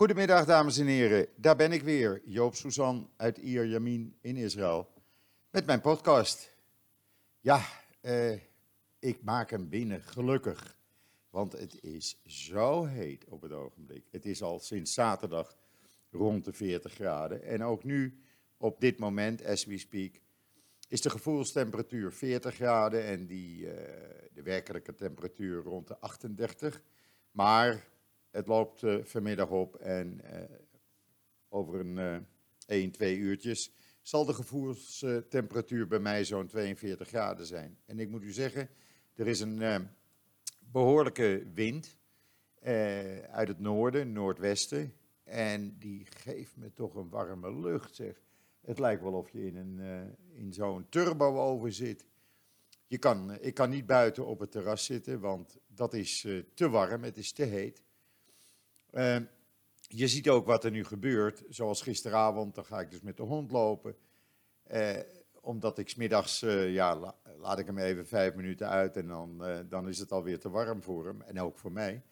Goedemiddag, 0.00 0.44
dames 0.44 0.78
en 0.78 0.86
heren. 0.86 1.26
Daar 1.36 1.56
ben 1.56 1.72
ik 1.72 1.82
weer, 1.82 2.22
Joop 2.24 2.54
Suzan 2.54 3.10
uit 3.16 3.38
Ier 3.38 3.66
Yamin 3.66 4.16
in 4.20 4.36
Israël, 4.36 4.88
met 5.50 5.66
mijn 5.66 5.80
podcast. 5.80 6.52
Ja, 7.40 7.66
eh, 8.00 8.32
ik 8.98 9.22
maak 9.22 9.50
hem 9.50 9.68
binnen, 9.68 10.02
gelukkig. 10.02 10.76
Want 11.30 11.52
het 11.52 11.82
is 11.82 12.20
zo 12.24 12.84
heet 12.84 13.24
op 13.24 13.42
het 13.42 13.52
ogenblik. 13.52 14.04
Het 14.10 14.26
is 14.26 14.42
al 14.42 14.58
sinds 14.58 14.94
zaterdag 14.94 15.56
rond 16.10 16.44
de 16.44 16.52
40 16.52 16.92
graden. 16.92 17.42
En 17.42 17.64
ook 17.64 17.84
nu, 17.84 18.20
op 18.56 18.80
dit 18.80 18.98
moment, 18.98 19.44
as 19.44 19.64
we 19.64 19.78
speak, 19.78 20.20
is 20.88 21.00
de 21.00 21.10
gevoelstemperatuur 21.10 22.12
40 22.12 22.54
graden 22.54 23.04
en 23.04 23.26
die, 23.26 23.70
eh, 23.70 24.28
de 24.32 24.42
werkelijke 24.42 24.94
temperatuur 24.94 25.62
rond 25.62 25.88
de 25.88 25.98
38. 25.98 26.82
Maar 27.30 27.88
het 28.30 28.46
loopt 28.46 28.82
uh, 28.82 29.04
vanmiddag 29.04 29.50
op 29.50 29.74
en 29.76 30.20
uh, 30.24 30.40
over 31.48 31.80
een 31.80 31.96
uh, 31.96 32.16
1, 32.66 32.90
2 32.90 33.16
uurtjes 33.16 33.72
zal 34.02 34.24
de 34.24 34.34
gevoelstemperatuur 34.34 35.86
bij 35.86 35.98
mij 35.98 36.24
zo'n 36.24 36.46
42 36.46 37.08
graden 37.08 37.46
zijn. 37.46 37.78
En 37.86 37.98
ik 37.98 38.08
moet 38.08 38.22
u 38.22 38.32
zeggen, 38.32 38.68
er 39.14 39.26
is 39.26 39.40
een 39.40 39.88
behoorlijke 40.58 41.46
wind 41.54 41.98
uit 43.30 43.48
het 43.48 43.58
noorden, 43.58 44.12
noordwesten. 44.12 44.94
En 45.24 45.76
die 45.78 46.06
geeft 46.08 46.56
me 46.56 46.72
toch 46.72 46.94
een 46.94 47.08
warme 47.08 47.60
lucht, 47.60 47.94
zeg. 47.94 48.22
Het 48.60 48.78
lijkt 48.78 49.02
wel 49.02 49.12
of 49.12 49.30
je 49.30 49.46
in, 49.46 49.56
een, 49.56 49.80
in 50.32 50.52
zo'n 50.52 50.86
turbo-oven 50.88 51.72
zit. 51.72 52.04
Je 52.86 52.98
kan, 52.98 53.40
ik 53.40 53.54
kan 53.54 53.70
niet 53.70 53.86
buiten 53.86 54.26
op 54.26 54.38
het 54.38 54.50
terras 54.50 54.84
zitten, 54.84 55.20
want 55.20 55.58
dat 55.66 55.94
is 55.94 56.26
te 56.54 56.68
warm, 56.68 57.02
het 57.02 57.16
is 57.16 57.32
te 57.32 57.44
heet. 57.44 57.82
Uh, 58.92 59.16
je 59.80 60.08
ziet 60.08 60.28
ook 60.28 60.46
wat 60.46 60.64
er 60.64 60.70
nu 60.70 60.84
gebeurt, 60.84 61.42
zoals 61.48 61.82
gisteravond, 61.82 62.54
dan 62.54 62.64
ga 62.64 62.80
ik 62.80 62.90
dus 62.90 63.00
met 63.00 63.16
de 63.16 63.22
hond 63.22 63.50
lopen. 63.50 63.96
Uh, 64.72 64.96
omdat 65.40 65.78
ik 65.78 65.88
smiddags, 65.88 66.42
uh, 66.42 66.72
ja, 66.72 66.96
la, 66.96 67.16
laat 67.38 67.58
ik 67.58 67.66
hem 67.66 67.78
even 67.78 68.06
vijf 68.06 68.34
minuten 68.34 68.68
uit 68.68 68.96
en 68.96 69.06
dan, 69.06 69.38
uh, 69.40 69.58
dan 69.68 69.88
is 69.88 69.98
het 69.98 70.12
alweer 70.12 70.38
te 70.38 70.50
warm 70.50 70.82
voor 70.82 71.06
hem 71.06 71.22
en 71.22 71.40
ook 71.40 71.58
voor 71.58 71.72
mij. 71.72 72.02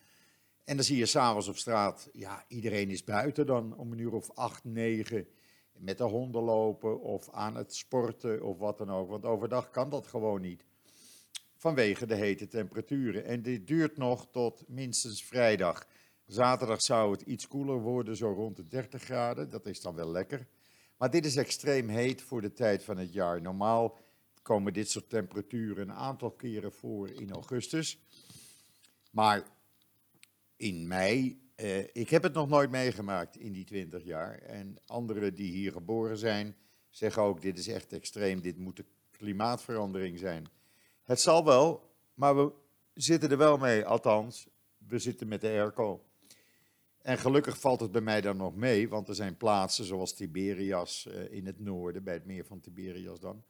En 0.65 0.77
dan 0.77 0.85
zie 0.85 0.97
je 0.97 1.07
s'avonds 1.07 1.49
op 1.49 1.57
straat, 1.57 2.09
ja, 2.13 2.45
iedereen 2.49 2.91
is 2.91 3.05
buiten 3.05 3.47
dan 3.47 3.77
om 3.77 3.93
een 3.93 3.99
uur 3.99 4.13
of 4.13 4.31
acht, 4.35 4.65
negen 4.65 5.29
met 5.73 5.99
de 5.99 6.05
honden 6.05 6.43
lopen 6.43 7.01
of 7.01 7.31
aan 7.31 7.57
het 7.57 7.75
sporten 7.75 8.43
of 8.43 8.59
wat 8.59 8.79
dan 8.79 8.91
ook. 8.91 9.09
Want 9.09 9.25
overdag 9.25 9.71
kan 9.71 9.91
dat 9.91 10.07
gewoon 10.07 10.41
niet. 10.41 10.65
Vanwege 11.57 12.07
de 12.07 12.15
hete 12.15 12.47
temperaturen. 12.47 13.25
En 13.25 13.43
dit 13.43 13.67
duurt 13.67 13.97
nog 13.97 14.27
tot 14.31 14.65
minstens 14.69 15.25
vrijdag. 15.25 15.87
Zaterdag 16.29 16.83
zou 16.83 17.13
het 17.13 17.23
iets 17.23 17.49
koeler 17.49 17.81
worden, 17.81 18.17
zo 18.17 18.33
rond 18.33 18.57
de 18.57 18.67
30 18.67 19.03
graden. 19.03 19.51
Dat 19.51 19.67
is 19.67 19.81
dan 19.81 19.95
wel 19.95 20.11
lekker. 20.11 20.47
Maar 20.97 21.11
dit 21.11 21.27
is 21.27 21.37
extreem 21.37 21.89
heet 21.89 22.23
voor 22.23 22.41
de 22.41 22.53
tijd 22.53 22.85
van 22.85 22.99
het 22.99 23.13
jaar. 23.13 23.43
Normaal 23.43 23.99
komen 24.43 24.73
dit 24.73 24.91
soort 24.91 25.09
temperaturen 25.09 25.89
een 25.89 25.95
aantal 25.95 26.31
keren 26.31 26.73
voor 26.73 27.09
in 27.09 27.31
augustus. 27.31 27.99
Maar 29.11 29.43
in 30.57 30.87
mei, 30.87 31.41
eh, 31.55 31.79
ik 31.79 32.11
heb 32.11 32.23
het 32.23 32.33
nog 32.33 32.49
nooit 32.49 32.71
meegemaakt 32.71 33.37
in 33.37 33.53
die 33.53 33.65
20 33.65 34.05
jaar. 34.05 34.39
En 34.39 34.79
anderen 34.87 35.35
die 35.35 35.53
hier 35.53 35.73
geboren 35.73 36.19
zijn, 36.19 36.57
zeggen 36.91 37.23
ook: 37.23 37.41
dit 37.41 37.59
is 37.59 37.69
echt 37.69 37.93
extreem, 37.93 38.41
dit 38.41 38.59
moet 38.59 38.77
de 38.77 38.85
klimaatverandering 39.11 40.19
zijn. 40.19 40.49
Het 41.05 41.21
zal 41.21 41.45
wel, 41.45 41.91
maar 42.15 42.37
we 42.37 42.53
zitten 42.95 43.31
er 43.31 43.39
wel 43.39 43.57
mee, 43.57 43.85
althans, 43.85 44.49
we 44.79 44.99
zitten 44.99 45.29
met 45.29 45.41
de 45.41 45.49
airco. 45.49 46.03
En 47.09 47.19
gelukkig 47.19 47.61
valt 47.61 47.81
het 47.81 47.93
bij 47.93 48.01
mij 48.01 48.21
dan 48.21 48.37
nog 48.37 48.55
mee, 48.55 48.89
want 48.89 49.09
er 49.09 49.15
zijn 49.15 49.37
plaatsen 49.37 49.85
zoals 49.85 50.15
Tiberias 50.15 51.09
uh, 51.09 51.33
in 51.33 51.47
het 51.47 51.61
noorden, 51.61 52.05
bij 52.05 52.15
het 52.15 52.25
meer 52.25 52.45
van 52.45 52.61
Tiberias 52.61 53.21
dan. 53.21 53.45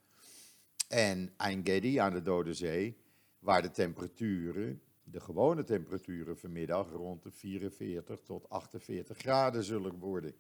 En 0.89 1.33
Ein 1.37 1.67
Gedi 1.67 1.97
aan 1.97 2.13
de 2.13 2.23
Dode 2.23 2.55
Zee, 2.55 2.97
waar 3.39 3.63
de 3.63 3.71
temperaturen, 3.71 4.83
de 5.03 5.21
gewone 5.21 5.65
temperaturen 5.65 6.39
vanmiddag 6.39 6.91
rond 6.91 7.23
de 7.23 7.31
44 7.31 8.21
tot 8.21 8.49
48 8.49 9.19
graden 9.19 9.65
zullen 9.65 9.99
worden. 9.99 10.35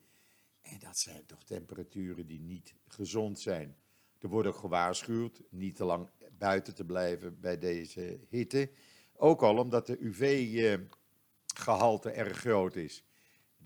En 0.60 0.78
dat 0.78 0.98
zijn 0.98 1.26
toch 1.26 1.44
temperaturen 1.44 2.26
die 2.26 2.40
niet 2.40 2.74
gezond 2.86 3.40
zijn. 3.40 3.76
Er 4.18 4.28
wordt 4.28 4.48
ook 4.48 4.56
gewaarschuwd 4.56 5.42
niet 5.50 5.76
te 5.76 5.84
lang 5.84 6.10
buiten 6.38 6.74
te 6.74 6.84
blijven 6.84 7.40
bij 7.40 7.58
deze 7.58 8.20
hitte. 8.28 8.70
Ook 9.12 9.42
al 9.42 9.58
omdat 9.58 9.86
de 9.86 9.98
UV-gehalte 9.98 12.10
erg 12.10 12.38
groot 12.38 12.76
is. 12.76 13.06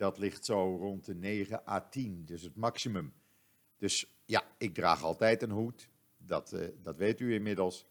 Dat 0.02 0.18
ligt 0.18 0.44
zo 0.44 0.76
rond 0.76 1.04
de 1.04 1.14
9 1.14 1.68
à 1.68 1.80
10, 1.80 2.24
dus 2.24 2.42
het 2.42 2.56
maximum. 2.56 3.12
Dus 3.76 4.12
ja, 4.24 4.44
ik 4.58 4.74
draag 4.74 5.02
altijd 5.02 5.42
een 5.42 5.50
hoed, 5.50 5.88
dat, 6.16 6.52
uh, 6.52 6.68
dat 6.82 6.96
weet 6.96 7.20
u 7.20 7.34
inmiddels. 7.34 7.86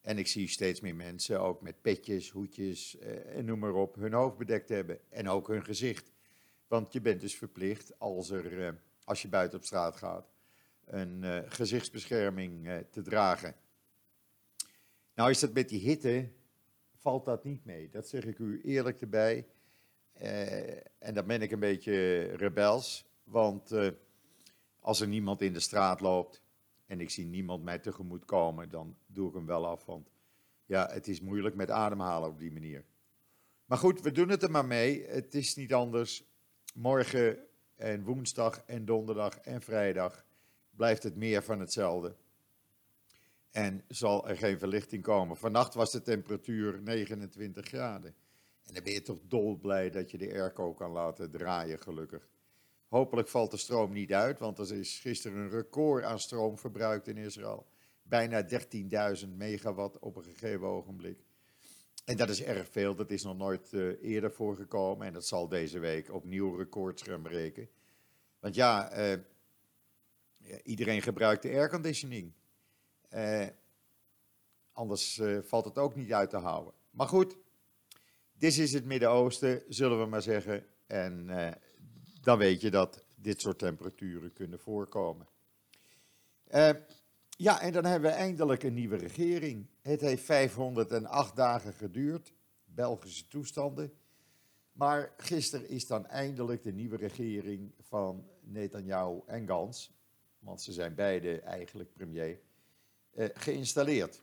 En 0.00 0.18
ik 0.18 0.26
zie 0.26 0.48
steeds 0.48 0.80
meer 0.80 0.94
mensen, 0.94 1.40
ook 1.40 1.62
met 1.62 1.82
petjes, 1.82 2.30
hoedjes 2.30 2.96
uh, 2.96 3.36
en 3.36 3.44
noem 3.44 3.58
maar 3.58 3.74
op, 3.74 3.94
hun 3.94 4.12
hoofd 4.12 4.36
bedekt 4.36 4.68
hebben. 4.68 5.00
En 5.08 5.28
ook 5.28 5.48
hun 5.48 5.64
gezicht. 5.64 6.10
Want 6.66 6.92
je 6.92 7.00
bent 7.00 7.20
dus 7.20 7.36
verplicht, 7.36 7.98
als, 7.98 8.30
er, 8.30 8.52
uh, 8.52 8.68
als 9.04 9.22
je 9.22 9.28
buiten 9.28 9.58
op 9.58 9.64
straat 9.64 9.96
gaat, 9.96 10.30
een 10.84 11.44
gezichtsbescherming 11.50 12.68
te 12.90 13.02
dragen. 13.02 13.54
Nou 15.14 15.30
is 15.30 15.40
dat 15.40 15.52
met 15.52 15.68
die 15.68 15.80
hitte, 15.80 16.30
valt 16.94 17.24
dat 17.24 17.44
niet 17.44 17.64
mee. 17.64 17.88
Dat 17.88 18.08
zeg 18.08 18.24
ik 18.24 18.38
u 18.38 18.60
eerlijk 18.62 19.00
erbij. 19.00 19.46
Uh, 20.22 20.70
en 20.98 21.14
dan 21.14 21.26
ben 21.26 21.42
ik 21.42 21.50
een 21.50 21.60
beetje 21.60 22.22
rebels, 22.22 23.04
want 23.24 23.72
uh, 23.72 23.88
als 24.80 25.00
er 25.00 25.08
niemand 25.08 25.42
in 25.42 25.52
de 25.52 25.60
straat 25.60 26.00
loopt 26.00 26.42
en 26.86 27.00
ik 27.00 27.10
zie 27.10 27.26
niemand 27.26 27.64
mij 27.64 27.78
tegemoet 27.78 28.24
komen, 28.24 28.68
dan 28.68 28.96
doe 29.06 29.28
ik 29.28 29.34
hem 29.34 29.46
wel 29.46 29.66
af, 29.66 29.84
want 29.84 30.10
ja, 30.66 30.88
het 30.92 31.08
is 31.08 31.20
moeilijk 31.20 31.54
met 31.54 31.70
ademhalen 31.70 32.28
op 32.28 32.38
die 32.38 32.52
manier. 32.52 32.84
Maar 33.64 33.78
goed, 33.78 34.00
we 34.00 34.12
doen 34.12 34.28
het 34.28 34.42
er 34.42 34.50
maar 34.50 34.66
mee. 34.66 35.04
Het 35.06 35.34
is 35.34 35.54
niet 35.54 35.74
anders. 35.74 36.24
Morgen 36.74 37.38
en 37.76 38.04
woensdag 38.04 38.62
en 38.66 38.84
donderdag 38.84 39.38
en 39.38 39.62
vrijdag 39.62 40.24
blijft 40.76 41.02
het 41.02 41.16
meer 41.16 41.42
van 41.42 41.60
hetzelfde. 41.60 42.16
En 43.50 43.84
zal 43.88 44.28
er 44.28 44.36
geen 44.36 44.58
verlichting 44.58 45.02
komen. 45.02 45.36
Vannacht 45.36 45.74
was 45.74 45.90
de 45.90 46.02
temperatuur 46.02 46.80
29 46.82 47.66
graden. 47.66 48.14
En 48.70 48.76
dan 48.76 48.84
ben 48.84 48.92
je 48.92 49.02
toch 49.02 49.20
dolblij 49.28 49.90
dat 49.90 50.10
je 50.10 50.18
de 50.18 50.32
airco 50.32 50.74
kan 50.74 50.90
laten 50.90 51.30
draaien, 51.30 51.78
gelukkig. 51.78 52.28
Hopelijk 52.88 53.28
valt 53.28 53.50
de 53.50 53.56
stroom 53.56 53.92
niet 53.92 54.12
uit, 54.12 54.38
want 54.38 54.58
er 54.58 54.76
is 54.76 54.98
gisteren 54.98 55.38
een 55.38 55.50
record 55.50 56.04
aan 56.04 56.20
stroom 56.20 56.58
verbruikt 56.58 57.08
in 57.08 57.16
Israël. 57.16 57.66
Bijna 58.02 58.48
13.000 59.22 59.28
megawatt 59.36 59.98
op 59.98 60.16
een 60.16 60.22
gegeven 60.22 60.66
ogenblik. 60.66 61.24
En 62.04 62.16
dat 62.16 62.28
is 62.28 62.42
erg 62.42 62.68
veel, 62.68 62.94
dat 62.94 63.10
is 63.10 63.22
nog 63.22 63.36
nooit 63.36 63.72
uh, 63.72 64.02
eerder 64.02 64.32
voorgekomen. 64.32 65.06
En 65.06 65.12
dat 65.12 65.26
zal 65.26 65.48
deze 65.48 65.78
week 65.78 66.12
opnieuw 66.12 66.56
records 66.56 67.02
breken. 67.22 67.68
Want 68.40 68.54
ja, 68.54 68.98
uh, 68.98 69.18
iedereen 70.62 71.02
gebruikt 71.02 71.42
de 71.42 71.48
airconditioning. 71.48 72.32
Uh, 73.14 73.46
anders 74.72 75.20
valt 75.40 75.64
het 75.64 75.78
ook 75.78 75.94
niet 75.94 76.12
uit 76.12 76.30
te 76.30 76.36
houden. 76.36 76.74
Maar 76.90 77.08
goed, 77.08 77.36
dit 78.40 78.58
is 78.58 78.72
het 78.72 78.84
Midden-Oosten, 78.84 79.62
zullen 79.68 80.00
we 80.00 80.06
maar 80.06 80.22
zeggen. 80.22 80.64
En 80.86 81.26
uh, 81.28 81.50
dan 82.20 82.38
weet 82.38 82.60
je 82.60 82.70
dat 82.70 83.04
dit 83.14 83.40
soort 83.40 83.58
temperaturen 83.58 84.32
kunnen 84.32 84.58
voorkomen. 84.58 85.26
Uh, 86.54 86.70
ja, 87.28 87.60
en 87.60 87.72
dan 87.72 87.84
hebben 87.84 88.10
we 88.10 88.16
eindelijk 88.16 88.62
een 88.62 88.74
nieuwe 88.74 88.96
regering. 88.96 89.66
Het 89.80 90.00
heeft 90.00 90.24
508 90.24 91.36
dagen 91.36 91.72
geduurd, 91.72 92.32
Belgische 92.64 93.28
toestanden. 93.28 93.92
Maar 94.72 95.12
gisteren 95.16 95.68
is 95.68 95.86
dan 95.86 96.06
eindelijk 96.06 96.62
de 96.62 96.72
nieuwe 96.72 96.96
regering 96.96 97.72
van 97.80 98.28
Netanyahu 98.40 99.20
en 99.26 99.46
Gans, 99.46 99.92
want 100.38 100.62
ze 100.62 100.72
zijn 100.72 100.94
beide 100.94 101.40
eigenlijk 101.40 101.92
premier, 101.92 102.40
uh, 103.14 103.28
geïnstalleerd. 103.34 104.22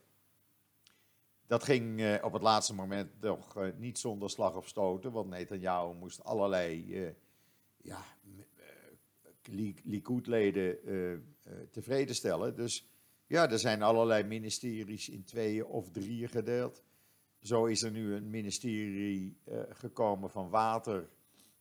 Dat 1.48 1.62
ging 1.64 2.00
uh, 2.00 2.14
op 2.22 2.32
het 2.32 2.42
laatste 2.42 2.74
moment 2.74 3.20
nog 3.20 3.56
uh, 3.56 3.68
niet 3.76 3.98
zonder 3.98 4.30
slag 4.30 4.56
of 4.56 4.68
stoten, 4.68 5.12
want 5.12 5.28
Netanyahu 5.28 5.94
moest 5.94 6.24
allerlei 6.24 6.84
uh, 6.86 7.10
ja, 7.76 8.04
Likud-leden 9.84 10.78
tevreden 11.70 12.14
stellen. 12.14 12.56
Dus 12.56 12.88
ja, 13.26 13.50
er 13.50 13.58
zijn 13.58 13.82
allerlei 13.82 14.22
ministeries 14.22 15.08
in 15.08 15.24
tweeën 15.24 15.64
of 15.64 15.90
drieën 15.90 16.28
gedeeld. 16.28 16.82
Zo 17.40 17.64
is 17.64 17.82
er 17.82 17.90
nu 17.90 18.14
een 18.14 18.30
ministerie 18.30 19.40
gekomen 19.68 20.30
van 20.30 20.48
water. 20.48 21.08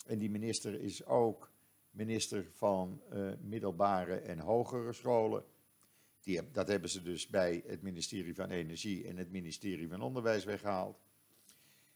En 0.05 0.17
die 0.17 0.29
minister 0.29 0.81
is 0.81 1.05
ook 1.05 1.51
minister 1.89 2.47
van 2.51 3.01
middelbare 3.39 4.15
en 4.15 4.39
hogere 4.39 4.93
scholen. 4.93 5.43
Die, 6.27 6.51
dat 6.51 6.67
hebben 6.67 6.89
ze 6.89 7.01
dus 7.01 7.27
bij 7.27 7.63
het 7.67 7.81
ministerie 7.81 8.35
van 8.35 8.49
Energie 8.49 9.07
en 9.07 9.17
het 9.17 9.31
ministerie 9.31 9.89
van 9.89 10.01
Onderwijs 10.01 10.43
weggehaald. 10.43 10.99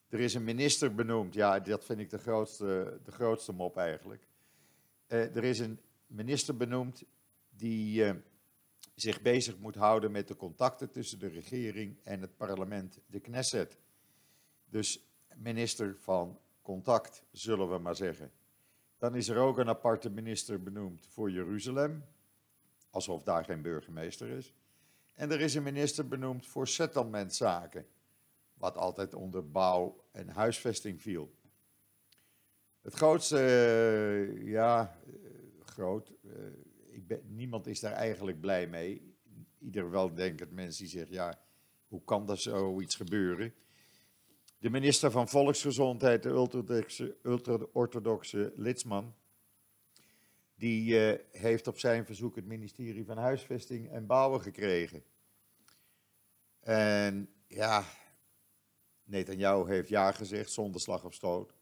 Er 0.09 0.19
is 0.19 0.33
een 0.33 0.43
minister 0.43 0.95
benoemd. 0.95 1.33
Ja, 1.33 1.59
dat 1.59 1.85
vind 1.85 1.99
ik 1.99 2.09
de 2.09 2.17
grootste, 2.17 2.99
de 3.03 3.11
grootste 3.11 3.53
mop 3.53 3.77
eigenlijk. 3.77 4.27
Uh, 5.07 5.35
er 5.35 5.43
is 5.43 5.59
een 5.59 5.79
minister 6.07 6.57
benoemd 6.57 7.03
die 7.49 8.03
uh, 8.03 8.11
zich 8.95 9.21
bezig 9.21 9.57
moet 9.57 9.75
houden 9.75 10.11
met 10.11 10.27
de 10.27 10.35
contacten 10.35 10.91
tussen 10.91 11.19
de 11.19 11.27
regering 11.27 11.97
en 12.03 12.21
het 12.21 12.37
parlement, 12.37 12.99
de 13.05 13.19
Knesset. 13.19 13.77
Dus 14.69 14.99
minister 15.35 15.95
van 15.99 16.39
contact, 16.61 17.23
zullen 17.31 17.69
we 17.69 17.77
maar 17.77 17.95
zeggen. 17.95 18.31
Dan 18.97 19.15
is 19.15 19.27
er 19.27 19.37
ook 19.37 19.57
een 19.57 19.69
aparte 19.69 20.09
minister 20.09 20.63
benoemd 20.63 21.07
voor 21.09 21.31
Jeruzalem, 21.31 22.03
alsof 22.91 23.23
daar 23.23 23.45
geen 23.45 23.61
burgemeester 23.61 24.29
is. 24.29 24.53
En 25.13 25.31
er 25.31 25.41
is 25.41 25.55
een 25.55 25.63
minister 25.63 26.07
benoemd 26.07 26.47
voor 26.47 26.67
settlementzaken, 26.67 27.85
wat 28.53 28.77
altijd 28.77 29.13
onder 29.13 29.51
bouw 29.51 30.03
en 30.11 30.29
huisvesting 30.29 31.01
viel. 31.01 31.33
Het 32.81 32.93
grootste, 32.93 33.37
uh, 33.37 34.47
ja, 34.47 34.99
uh, 35.07 35.13
groot, 35.65 36.11
uh, 36.21 36.31
ik 36.89 37.07
ben, 37.07 37.21
niemand 37.27 37.67
is 37.67 37.79
daar 37.79 37.91
eigenlijk 37.91 38.39
blij 38.39 38.67
mee. 38.67 39.15
Ieder 39.59 39.91
wel 39.91 40.13
denkt 40.13 40.51
mensen 40.51 40.83
die 40.83 40.91
zeggen, 40.91 41.13
ja, 41.13 41.39
hoe 41.87 42.03
kan 42.03 42.25
dat 42.25 42.39
zoiets 42.39 42.95
gebeuren? 42.95 43.53
De 44.57 44.69
minister 44.69 45.11
van 45.11 45.27
Volksgezondheid, 45.27 46.23
de 46.23 46.29
ultra-orthodoxe 47.23 48.53
Lidsman, 48.55 49.15
die 50.61 51.11
uh, 51.11 51.17
heeft 51.31 51.67
op 51.67 51.79
zijn 51.79 52.05
verzoek 52.05 52.35
het 52.35 52.45
ministerie 52.45 53.05
van 53.05 53.17
Huisvesting 53.17 53.89
en 53.89 54.05
Bouwen 54.05 54.41
gekregen. 54.41 55.03
En 56.59 57.29
ja, 57.47 57.83
Netanyahu 59.03 59.67
heeft 59.67 59.89
ja 59.89 60.11
gezegd, 60.11 60.51
zonder 60.51 60.81
slag 60.81 61.03
of 61.03 61.13
stoot, 61.13 61.53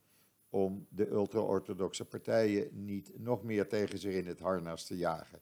om 0.50 0.88
de 0.90 1.10
ultra-orthodoxe 1.10 2.06
partijen 2.06 2.86
niet 2.86 3.12
nog 3.19 3.44
meer 3.44 3.68
tegen 3.68 4.00
zich 4.00 4.13
in 4.13 4.28
het 4.28 4.40
harnas 4.40 4.86
te 4.86 4.98
jagen. 4.98 5.42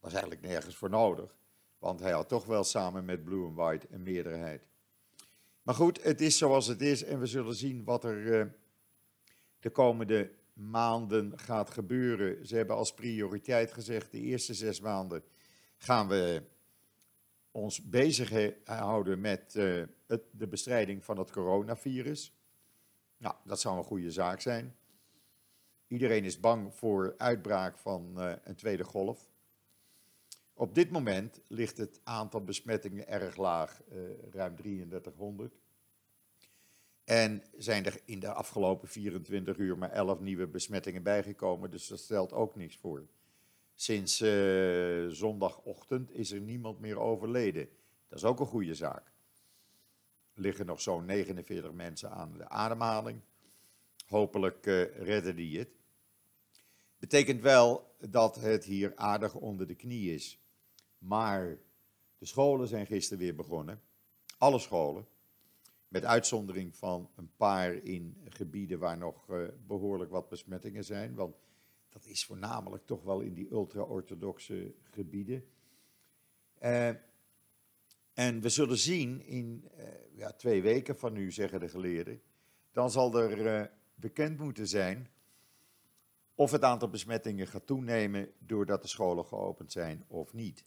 Was 0.00 0.12
eigenlijk 0.12 0.42
nergens 0.42 0.76
voor 0.76 0.90
nodig, 0.90 1.36
want 1.78 2.00
hij 2.00 2.12
had 2.12 2.28
toch 2.28 2.44
wel 2.44 2.64
samen 2.64 3.04
met 3.04 3.24
Blue 3.24 3.46
and 3.46 3.56
White 3.56 3.86
een 3.90 4.02
meerderheid. 4.02 4.66
Maar 5.62 5.74
goed, 5.74 6.02
het 6.02 6.20
is 6.20 6.38
zoals 6.38 6.66
het 6.66 6.80
is 6.80 7.04
en 7.04 7.20
we 7.20 7.26
zullen 7.26 7.54
zien 7.54 7.84
wat 7.84 8.04
er 8.04 8.16
uh, 8.16 8.46
de 9.60 9.70
komende 9.70 10.30
maanden 10.52 11.38
gaat 11.38 11.70
gebeuren. 11.70 12.46
Ze 12.46 12.56
hebben 12.56 12.76
als 12.76 12.94
prioriteit 12.94 13.72
gezegd, 13.72 14.10
de 14.10 14.20
eerste 14.20 14.54
zes 14.54 14.80
maanden 14.80 15.22
gaan 15.76 16.08
we 16.08 16.42
ons 17.50 17.82
bezighouden 17.82 19.20
met 19.20 19.52
het, 20.06 20.22
de 20.30 20.46
bestrijding 20.48 21.04
van 21.04 21.18
het 21.18 21.30
coronavirus. 21.30 22.34
Nou, 23.16 23.34
dat 23.44 23.60
zou 23.60 23.76
een 23.76 23.84
goede 23.84 24.10
zaak 24.10 24.40
zijn. 24.40 24.76
Iedereen 25.86 26.24
is 26.24 26.40
bang 26.40 26.74
voor 26.74 27.14
uitbraak 27.16 27.78
van 27.78 28.14
uh, 28.16 28.32
een 28.44 28.54
tweede 28.54 28.84
golf. 28.84 29.30
Op 30.54 30.74
dit 30.74 30.90
moment 30.90 31.40
ligt 31.46 31.76
het 31.76 32.00
aantal 32.04 32.44
besmettingen 32.44 33.08
erg 33.08 33.36
laag, 33.36 33.80
uh, 33.92 33.98
ruim 34.30 34.56
3300. 34.56 35.61
En 37.04 37.42
zijn 37.56 37.84
er 37.84 38.00
in 38.04 38.20
de 38.20 38.32
afgelopen 38.32 38.88
24 38.88 39.56
uur 39.56 39.78
maar 39.78 39.90
11 39.90 40.20
nieuwe 40.20 40.46
besmettingen 40.46 41.02
bijgekomen, 41.02 41.70
dus 41.70 41.86
dat 41.86 41.98
stelt 41.98 42.32
ook 42.32 42.56
niks 42.56 42.76
voor. 42.76 43.06
Sinds 43.74 44.20
uh, 44.20 45.08
zondagochtend 45.08 46.10
is 46.10 46.32
er 46.32 46.40
niemand 46.40 46.80
meer 46.80 46.98
overleden. 46.98 47.68
Dat 48.08 48.18
is 48.18 48.24
ook 48.24 48.40
een 48.40 48.46
goede 48.46 48.74
zaak. 48.74 49.12
Er 50.34 50.40
liggen 50.40 50.66
nog 50.66 50.80
zo'n 50.80 51.04
49 51.04 51.72
mensen 51.72 52.10
aan 52.10 52.36
de 52.36 52.48
ademhaling. 52.48 53.20
Hopelijk 54.06 54.66
uh, 54.66 54.96
redden 54.96 55.36
die 55.36 55.58
het. 55.58 55.68
Betekent 56.98 57.40
wel 57.40 57.94
dat 57.98 58.36
het 58.36 58.64
hier 58.64 58.92
aardig 58.96 59.34
onder 59.34 59.66
de 59.66 59.74
knie 59.74 60.14
is. 60.14 60.38
Maar 60.98 61.58
de 62.18 62.26
scholen 62.26 62.68
zijn 62.68 62.86
gisteren 62.86 63.18
weer 63.18 63.34
begonnen. 63.34 63.82
Alle 64.38 64.58
scholen. 64.58 65.06
Met 65.92 66.04
uitzondering 66.04 66.76
van 66.76 67.10
een 67.16 67.30
paar 67.36 67.74
in 67.74 68.16
gebieden 68.28 68.78
waar 68.78 68.98
nog 68.98 69.30
uh, 69.30 69.48
behoorlijk 69.66 70.10
wat 70.10 70.28
besmettingen 70.28 70.84
zijn. 70.84 71.14
Want 71.14 71.36
dat 71.88 72.06
is 72.06 72.24
voornamelijk 72.24 72.86
toch 72.86 73.02
wel 73.02 73.20
in 73.20 73.34
die 73.34 73.50
ultra-orthodoxe 73.50 74.74
gebieden. 74.82 75.44
Uh, 76.62 76.88
en 78.12 78.40
we 78.40 78.48
zullen 78.48 78.78
zien 78.78 79.26
in 79.26 79.68
uh, 79.78 79.84
ja, 80.12 80.32
twee 80.32 80.62
weken 80.62 80.98
van 80.98 81.12
nu, 81.12 81.32
zeggen 81.32 81.60
de 81.60 81.68
geleerden, 81.68 82.22
dan 82.70 82.90
zal 82.90 83.18
er 83.18 83.70
bekend 83.94 84.38
moeten 84.38 84.68
zijn 84.68 85.08
of 86.34 86.50
het 86.50 86.62
aantal 86.62 86.88
besmettingen 86.88 87.46
gaat 87.46 87.66
toenemen 87.66 88.32
doordat 88.38 88.82
de 88.82 88.88
scholen 88.88 89.24
geopend 89.24 89.72
zijn 89.72 90.04
of 90.08 90.32
niet. 90.32 90.64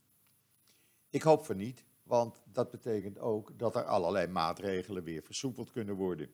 Ik 1.10 1.22
hoop 1.22 1.46
van 1.46 1.58
niet, 1.58 1.86
want 2.06 2.42
dat 2.52 2.72
betekent 2.72 3.20
ook 3.20 3.60
dat 3.60 3.76
er 3.76 3.84
allerlei 3.84 4.28
maatregelen 4.28 5.04
weer 5.04 5.24
versoepeld 5.24 5.72
kunnen 5.72 5.96
worden. 5.96 6.30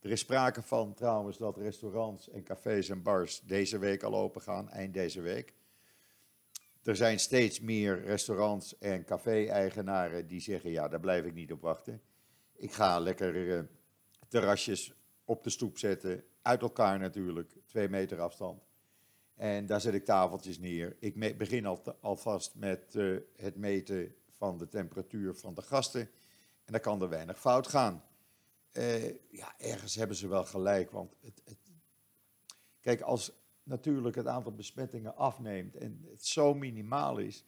Er 0.00 0.10
is 0.10 0.20
sprake 0.20 0.62
van 0.62 0.94
trouwens 0.94 1.38
dat 1.38 1.56
restaurants 1.56 2.30
en 2.30 2.42
cafés 2.42 2.88
en 2.88 3.02
bars 3.02 3.40
deze 3.40 3.78
week 3.78 4.02
al 4.02 4.14
open 4.14 4.42
gaan, 4.42 4.70
eind 4.70 4.94
deze 4.94 5.20
week. 5.20 5.54
Er 6.82 6.96
zijn 6.96 7.18
steeds 7.18 7.60
meer 7.60 8.04
restaurants 8.04 8.78
en 8.78 9.04
café-eigenaren 9.04 10.26
die 10.26 10.40
zeggen: 10.40 10.70
ja, 10.70 10.88
daar 10.88 11.00
blijf 11.00 11.24
ik 11.24 11.34
niet 11.34 11.52
op 11.52 11.60
wachten. 11.60 12.02
Ik 12.56 12.72
ga 12.72 12.98
lekker 12.98 13.34
uh, 13.34 13.60
terrasjes 14.28 14.92
op 15.24 15.44
de 15.44 15.50
stoep 15.50 15.78
zetten, 15.78 16.24
uit 16.42 16.62
elkaar 16.62 16.98
natuurlijk, 16.98 17.56
twee 17.66 17.88
meter 17.88 18.20
afstand. 18.20 18.62
En 19.34 19.66
daar 19.66 19.80
zet 19.80 19.94
ik 19.94 20.04
tafeltjes 20.04 20.58
neer. 20.58 20.96
Ik 20.98 21.38
begin 21.38 21.66
al 21.66 21.82
alvast 22.00 22.54
met 22.54 22.94
uh, 22.94 23.20
het 23.36 23.56
meten 23.56 24.14
van 24.42 24.58
de 24.58 24.68
temperatuur 24.68 25.34
van 25.34 25.54
de 25.54 25.62
gasten. 25.62 26.00
En 26.64 26.72
dan 26.72 26.80
kan 26.80 27.02
er 27.02 27.08
weinig 27.08 27.40
fout 27.40 27.68
gaan. 27.68 28.04
Uh, 28.72 29.08
ja, 29.30 29.54
ergens 29.58 29.94
hebben 29.94 30.16
ze 30.16 30.28
wel 30.28 30.44
gelijk. 30.44 30.90
Want 30.90 31.14
het, 31.20 31.58
kijk, 32.80 33.00
als 33.00 33.32
natuurlijk 33.62 34.16
het 34.16 34.26
aantal 34.26 34.54
besmettingen 34.54 35.16
afneemt 35.16 35.76
en 35.76 36.06
het 36.10 36.26
zo 36.26 36.54
minimaal 36.54 37.18
is, 37.18 37.44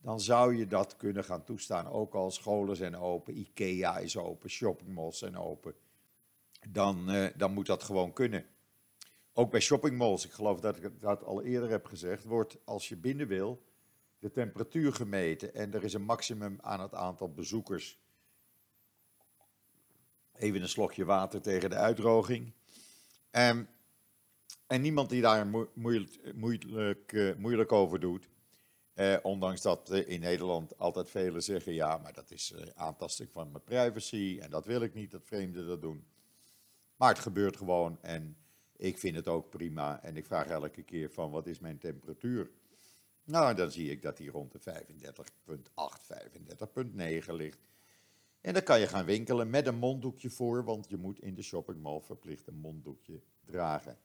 dan 0.00 0.20
zou 0.20 0.56
je 0.56 0.66
dat 0.66 0.96
kunnen 0.96 1.24
gaan 1.24 1.44
toestaan. 1.44 1.88
Ook 1.88 2.14
als 2.14 2.34
scholen 2.34 2.76
zijn 2.76 2.96
open, 2.96 3.38
IKEA 3.38 3.98
is 3.98 4.16
open, 4.16 4.50
shoppingmalls 4.50 5.18
zijn 5.18 5.36
open. 5.36 5.74
Dan, 6.68 7.14
uh, 7.14 7.26
dan 7.36 7.52
moet 7.52 7.66
dat 7.66 7.82
gewoon 7.82 8.12
kunnen. 8.12 8.46
Ook 9.32 9.50
bij 9.50 9.60
shoppingmalls, 9.60 10.24
ik 10.24 10.32
geloof 10.32 10.60
dat 10.60 10.76
ik 10.76 11.00
dat 11.00 11.24
al 11.24 11.42
eerder 11.42 11.70
heb 11.70 11.86
gezegd, 11.86 12.24
wordt 12.24 12.58
als 12.64 12.88
je 12.88 12.96
binnen 12.96 13.28
wil, 13.28 13.62
de 14.18 14.30
temperatuur 14.30 14.92
gemeten 14.92 15.54
en 15.54 15.74
er 15.74 15.84
is 15.84 15.94
een 15.94 16.02
maximum 16.02 16.58
aan 16.60 16.80
het 16.80 16.94
aantal 16.94 17.32
bezoekers. 17.32 17.98
Even 20.32 20.62
een 20.62 20.68
slokje 20.68 21.04
water 21.04 21.40
tegen 21.40 21.70
de 21.70 21.76
uitdroging. 21.76 22.52
Um, 23.30 23.68
en 24.66 24.80
niemand 24.80 25.10
die 25.10 25.20
daar 25.20 25.46
moeilijk, 25.74 27.12
uh, 27.12 27.36
moeilijk 27.36 27.72
over 27.72 28.00
doet. 28.00 28.28
Uh, 28.94 29.16
ondanks 29.22 29.62
dat 29.62 29.90
uh, 29.92 30.08
in 30.08 30.20
Nederland 30.20 30.78
altijd 30.78 31.10
velen 31.10 31.42
zeggen: 31.42 31.72
ja, 31.72 31.96
maar 31.96 32.12
dat 32.12 32.30
is 32.30 32.54
aantasting 32.74 33.30
van 33.32 33.50
mijn 33.50 33.64
privacy 33.64 34.38
en 34.40 34.50
dat 34.50 34.66
wil 34.66 34.80
ik 34.80 34.94
niet 34.94 35.10
dat 35.10 35.24
vreemden 35.24 35.66
dat 35.66 35.80
doen. 35.80 36.06
Maar 36.96 37.08
het 37.08 37.18
gebeurt 37.18 37.56
gewoon 37.56 37.98
en 38.02 38.36
ik 38.76 38.98
vind 38.98 39.16
het 39.16 39.28
ook 39.28 39.50
prima. 39.50 40.02
En 40.02 40.16
ik 40.16 40.26
vraag 40.26 40.46
elke 40.46 40.82
keer: 40.82 41.10
van 41.10 41.30
wat 41.30 41.46
is 41.46 41.58
mijn 41.58 41.78
temperatuur? 41.78 42.50
Nou, 43.28 43.54
dan 43.54 43.70
zie 43.70 43.90
ik 43.90 44.02
dat 44.02 44.18
hij 44.18 44.26
rond 44.26 44.52
de 44.52 44.60
35,8, 44.60 46.06
35,9 47.26 47.32
ligt. 47.32 47.58
En 48.40 48.52
dan 48.52 48.62
kan 48.62 48.80
je 48.80 48.86
gaan 48.86 49.04
winkelen 49.04 49.50
met 49.50 49.66
een 49.66 49.78
monddoekje 49.78 50.30
voor, 50.30 50.64
want 50.64 50.88
je 50.88 50.96
moet 50.96 51.20
in 51.20 51.34
de 51.34 51.42
shoppingmall 51.42 52.00
verplicht 52.00 52.46
een 52.46 52.58
monddoekje 52.60 53.20
dragen. 53.44 53.98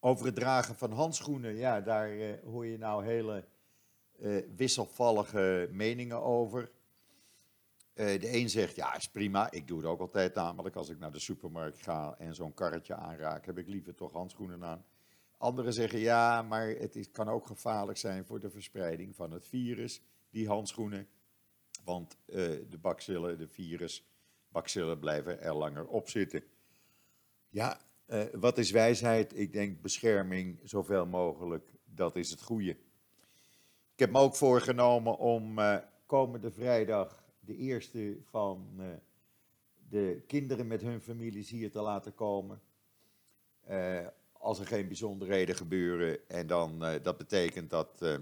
Over 0.00 0.26
het 0.26 0.34
dragen 0.34 0.74
van 0.74 0.92
handschoenen, 0.92 1.54
ja, 1.54 1.80
daar 1.80 2.16
uh, 2.16 2.34
hoor 2.44 2.66
je 2.66 2.78
nou 2.78 3.04
hele 3.04 3.44
uh, 4.18 4.42
wisselvallige 4.56 5.68
meningen 5.72 6.22
over. 6.22 6.70
Uh, 7.94 8.20
de 8.20 8.36
een 8.36 8.50
zegt, 8.50 8.76
ja, 8.76 8.96
is 8.96 9.08
prima, 9.08 9.50
ik 9.50 9.68
doe 9.68 9.78
het 9.78 9.86
ook 9.86 10.00
altijd 10.00 10.34
namelijk 10.34 10.76
als 10.76 10.88
ik 10.88 10.98
naar 10.98 11.12
de 11.12 11.18
supermarkt 11.18 11.82
ga 11.82 12.14
en 12.18 12.34
zo'n 12.34 12.54
karretje 12.54 12.94
aanraak, 12.94 13.46
heb 13.46 13.58
ik 13.58 13.68
liever 13.68 13.94
toch 13.94 14.12
handschoenen 14.12 14.64
aan. 14.64 14.84
Anderen 15.40 15.72
zeggen 15.72 15.98
ja, 15.98 16.42
maar 16.42 16.68
het 16.68 16.96
is, 16.96 17.10
kan 17.10 17.28
ook 17.28 17.46
gevaarlijk 17.46 17.98
zijn 17.98 18.24
voor 18.24 18.40
de 18.40 18.50
verspreiding 18.50 19.16
van 19.16 19.30
het 19.30 19.46
virus, 19.46 20.02
die 20.30 20.48
handschoenen. 20.48 21.08
Want 21.84 22.16
uh, 22.26 22.34
de 22.70 22.78
bacillen, 22.80 23.38
de 23.38 23.48
virus, 23.48 24.04
bacillen 24.48 24.98
blijven 24.98 25.40
er 25.40 25.54
langer 25.54 25.86
op 25.86 26.08
zitten. 26.08 26.42
Ja, 27.48 27.80
uh, 28.06 28.22
wat 28.32 28.58
is 28.58 28.70
wijsheid? 28.70 29.38
Ik 29.38 29.52
denk 29.52 29.82
bescherming 29.82 30.60
zoveel 30.64 31.06
mogelijk, 31.06 31.72
dat 31.84 32.16
is 32.16 32.30
het 32.30 32.42
goede. 32.42 32.70
Ik 33.92 33.98
heb 33.98 34.10
me 34.10 34.18
ook 34.18 34.36
voorgenomen 34.36 35.18
om 35.18 35.58
uh, 35.58 35.76
komende 36.06 36.50
vrijdag, 36.50 37.24
de 37.40 37.56
eerste 37.56 38.18
van 38.24 38.80
de 39.88 40.22
kinderen 40.26 40.66
met 40.66 40.80
hun 40.80 41.00
families 41.00 41.50
hier 41.50 41.70
te 41.70 41.80
laten 41.80 42.14
komen. 42.14 42.60
Als 44.40 44.58
er 44.58 44.66
geen 44.66 44.86
bijzonderheden 44.86 45.54
gebeuren. 45.54 46.28
En 46.28 46.46
dan, 46.46 46.84
uh, 46.84 46.94
dat 47.02 47.16
betekent 47.16 47.70
dat 47.70 47.98
uh, 48.02 48.14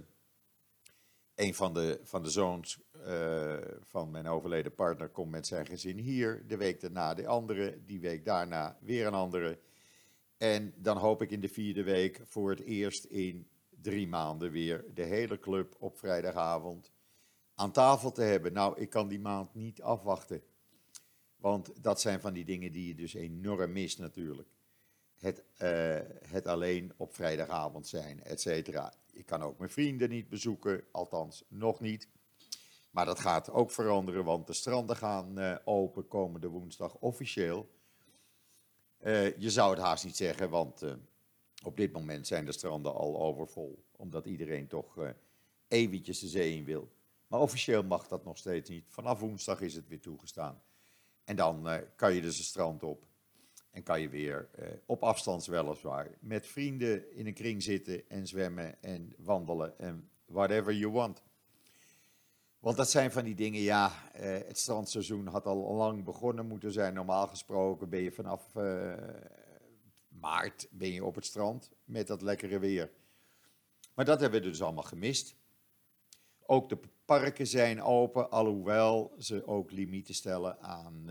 een 1.34 1.54
van 1.54 1.74
de, 1.74 2.00
van 2.02 2.22
de 2.22 2.30
zoons 2.30 2.80
van 3.80 4.10
mijn 4.10 4.26
overleden 4.26 4.74
partner 4.74 5.08
komt 5.08 5.30
met 5.30 5.46
zijn 5.46 5.66
gezin 5.66 5.98
hier. 5.98 6.44
De 6.46 6.56
week 6.56 6.80
daarna 6.80 7.14
de 7.14 7.26
andere, 7.26 7.78
die 7.84 8.00
week 8.00 8.24
daarna 8.24 8.78
weer 8.80 9.06
een 9.06 9.14
andere. 9.14 9.58
En 10.36 10.74
dan 10.76 10.96
hoop 10.96 11.22
ik 11.22 11.30
in 11.30 11.40
de 11.40 11.48
vierde 11.48 11.82
week 11.82 12.20
voor 12.24 12.50
het 12.50 12.60
eerst 12.60 13.04
in 13.04 13.48
drie 13.80 14.08
maanden 14.08 14.50
weer 14.50 14.84
de 14.94 15.02
hele 15.02 15.38
club 15.38 15.76
op 15.78 15.98
vrijdagavond 15.98 16.92
aan 17.54 17.72
tafel 17.72 18.12
te 18.12 18.22
hebben. 18.22 18.52
Nou, 18.52 18.80
ik 18.80 18.90
kan 18.90 19.08
die 19.08 19.20
maand 19.20 19.54
niet 19.54 19.82
afwachten. 19.82 20.42
Want 21.36 21.82
dat 21.82 22.00
zijn 22.00 22.20
van 22.20 22.32
die 22.32 22.44
dingen 22.44 22.72
die 22.72 22.86
je 22.86 22.94
dus 22.94 23.14
enorm 23.14 23.72
mist 23.72 23.98
natuurlijk. 23.98 24.48
Het, 25.18 25.42
uh, 25.62 25.98
het 26.26 26.46
alleen 26.46 26.92
op 26.96 27.14
vrijdagavond 27.14 27.86
zijn, 27.86 28.24
et 28.24 28.40
cetera. 28.40 28.92
Ik 29.12 29.26
kan 29.26 29.42
ook 29.42 29.58
mijn 29.58 29.70
vrienden 29.70 30.08
niet 30.08 30.28
bezoeken, 30.28 30.84
althans 30.90 31.44
nog 31.48 31.80
niet. 31.80 32.08
Maar 32.90 33.04
dat 33.04 33.20
gaat 33.20 33.50
ook 33.50 33.70
veranderen, 33.70 34.24
want 34.24 34.46
de 34.46 34.52
stranden 34.52 34.96
gaan 34.96 35.38
uh, 35.38 35.56
open 35.64 36.08
komende 36.08 36.48
woensdag 36.48 36.94
officieel. 36.94 37.68
Uh, 39.00 39.38
je 39.38 39.50
zou 39.50 39.70
het 39.70 39.82
haast 39.82 40.04
niet 40.04 40.16
zeggen, 40.16 40.50
want 40.50 40.82
op 41.64 41.76
dit 41.76 41.92
moment 41.92 42.26
zijn 42.26 42.44
de 42.44 42.52
stranden 42.52 42.94
al 42.94 43.20
overvol. 43.20 43.84
Omdat 43.96 44.26
iedereen 44.26 44.66
toch 44.66 45.14
eventjes 45.68 46.18
de 46.18 46.28
zee 46.28 46.56
in 46.56 46.64
wil. 46.64 46.88
Maar 47.26 47.40
officieel 47.40 47.82
mag 47.82 48.08
dat 48.08 48.24
nog 48.24 48.38
steeds 48.38 48.70
niet. 48.70 48.84
Vanaf 48.88 49.20
woensdag 49.20 49.60
is 49.60 49.74
het 49.74 49.88
weer 49.88 50.00
toegestaan. 50.00 50.62
En 51.24 51.36
dan 51.36 51.82
kan 51.96 52.14
je 52.14 52.20
dus 52.20 52.36
het 52.36 52.46
strand 52.46 52.82
op. 52.82 53.06
En 53.70 53.82
kan 53.82 54.00
je 54.00 54.08
weer 54.08 54.48
uh, 54.58 54.66
op 54.86 55.02
afstand 55.02 55.46
weliswaar 55.46 56.10
met 56.20 56.46
vrienden 56.46 57.16
in 57.16 57.26
een 57.26 57.34
kring 57.34 57.62
zitten 57.62 58.08
en 58.10 58.26
zwemmen 58.26 58.82
en 58.82 59.14
wandelen 59.18 59.78
en 59.78 60.10
whatever 60.24 60.74
you 60.74 60.92
want. 60.92 61.22
Want 62.58 62.76
dat 62.76 62.90
zijn 62.90 63.12
van 63.12 63.24
die 63.24 63.34
dingen, 63.34 63.60
ja, 63.60 63.86
uh, 63.86 64.22
het 64.22 64.58
strandseizoen 64.58 65.26
had 65.26 65.46
al 65.46 65.74
lang 65.74 66.04
begonnen 66.04 66.46
moeten 66.46 66.72
zijn. 66.72 66.94
Normaal 66.94 67.26
gesproken 67.26 67.88
ben 67.88 68.00
je 68.00 68.12
vanaf 68.12 68.52
maart 70.08 70.68
ben 70.70 70.92
je 70.92 71.04
op 71.04 71.14
het 71.14 71.24
strand 71.24 71.70
met 71.84 72.06
dat 72.06 72.22
lekkere 72.22 72.58
weer. 72.58 72.90
Maar 73.94 74.04
dat 74.04 74.20
hebben 74.20 74.40
we 74.40 74.46
dus 74.46 74.62
allemaal 74.62 74.82
gemist. 74.82 75.36
Ook 76.46 76.68
de 76.68 76.78
parken 77.04 77.46
zijn 77.46 77.82
open, 77.82 78.30
alhoewel 78.30 79.14
ze 79.18 79.46
ook 79.46 79.70
limieten 79.70 80.14
stellen 80.14 80.60
aan 80.60 81.10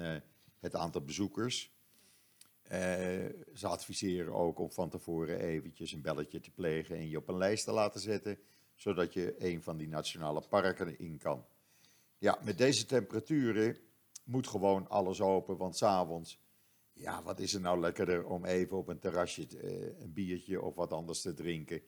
het 0.60 0.76
aantal 0.76 1.02
bezoekers. 1.02 1.77
Uh, 2.72 2.80
ze 3.54 3.68
adviseren 3.68 4.34
ook 4.34 4.60
om 4.60 4.72
van 4.72 4.90
tevoren 4.90 5.40
eventjes 5.40 5.92
een 5.92 6.02
belletje 6.02 6.40
te 6.40 6.52
plegen 6.52 6.96
en 6.96 7.10
je 7.10 7.18
op 7.18 7.28
een 7.28 7.38
lijst 7.38 7.66
te 7.66 7.72
laten 7.72 8.00
zetten, 8.00 8.40
zodat 8.76 9.14
je 9.14 9.36
een 9.38 9.64
van 9.64 9.78
die 9.78 9.88
nationale 9.88 10.42
parken 10.50 11.00
in 11.00 11.18
kan. 11.18 11.46
Ja, 12.18 12.40
met 12.44 12.58
deze 12.58 12.86
temperaturen 12.86 13.78
moet 14.24 14.48
gewoon 14.48 14.90
alles 14.90 15.22
open, 15.22 15.58
want 15.58 15.78
s'avonds, 15.78 16.40
ja, 16.94 17.24
wat 17.24 17.40
is 17.40 17.54
er 17.54 17.62
nou 17.62 17.80
lekkerder 17.80 18.26
om 18.26 18.46
even 18.46 18.78
op 18.78 18.88
een 18.88 19.00
terrasje 19.00 19.48
uh, 19.52 20.00
een 20.00 20.14
biertje 20.14 20.62
of 20.62 20.76
wat 20.76 20.94
anders 20.94 21.22
te 21.22 21.34
drinken 21.34 21.82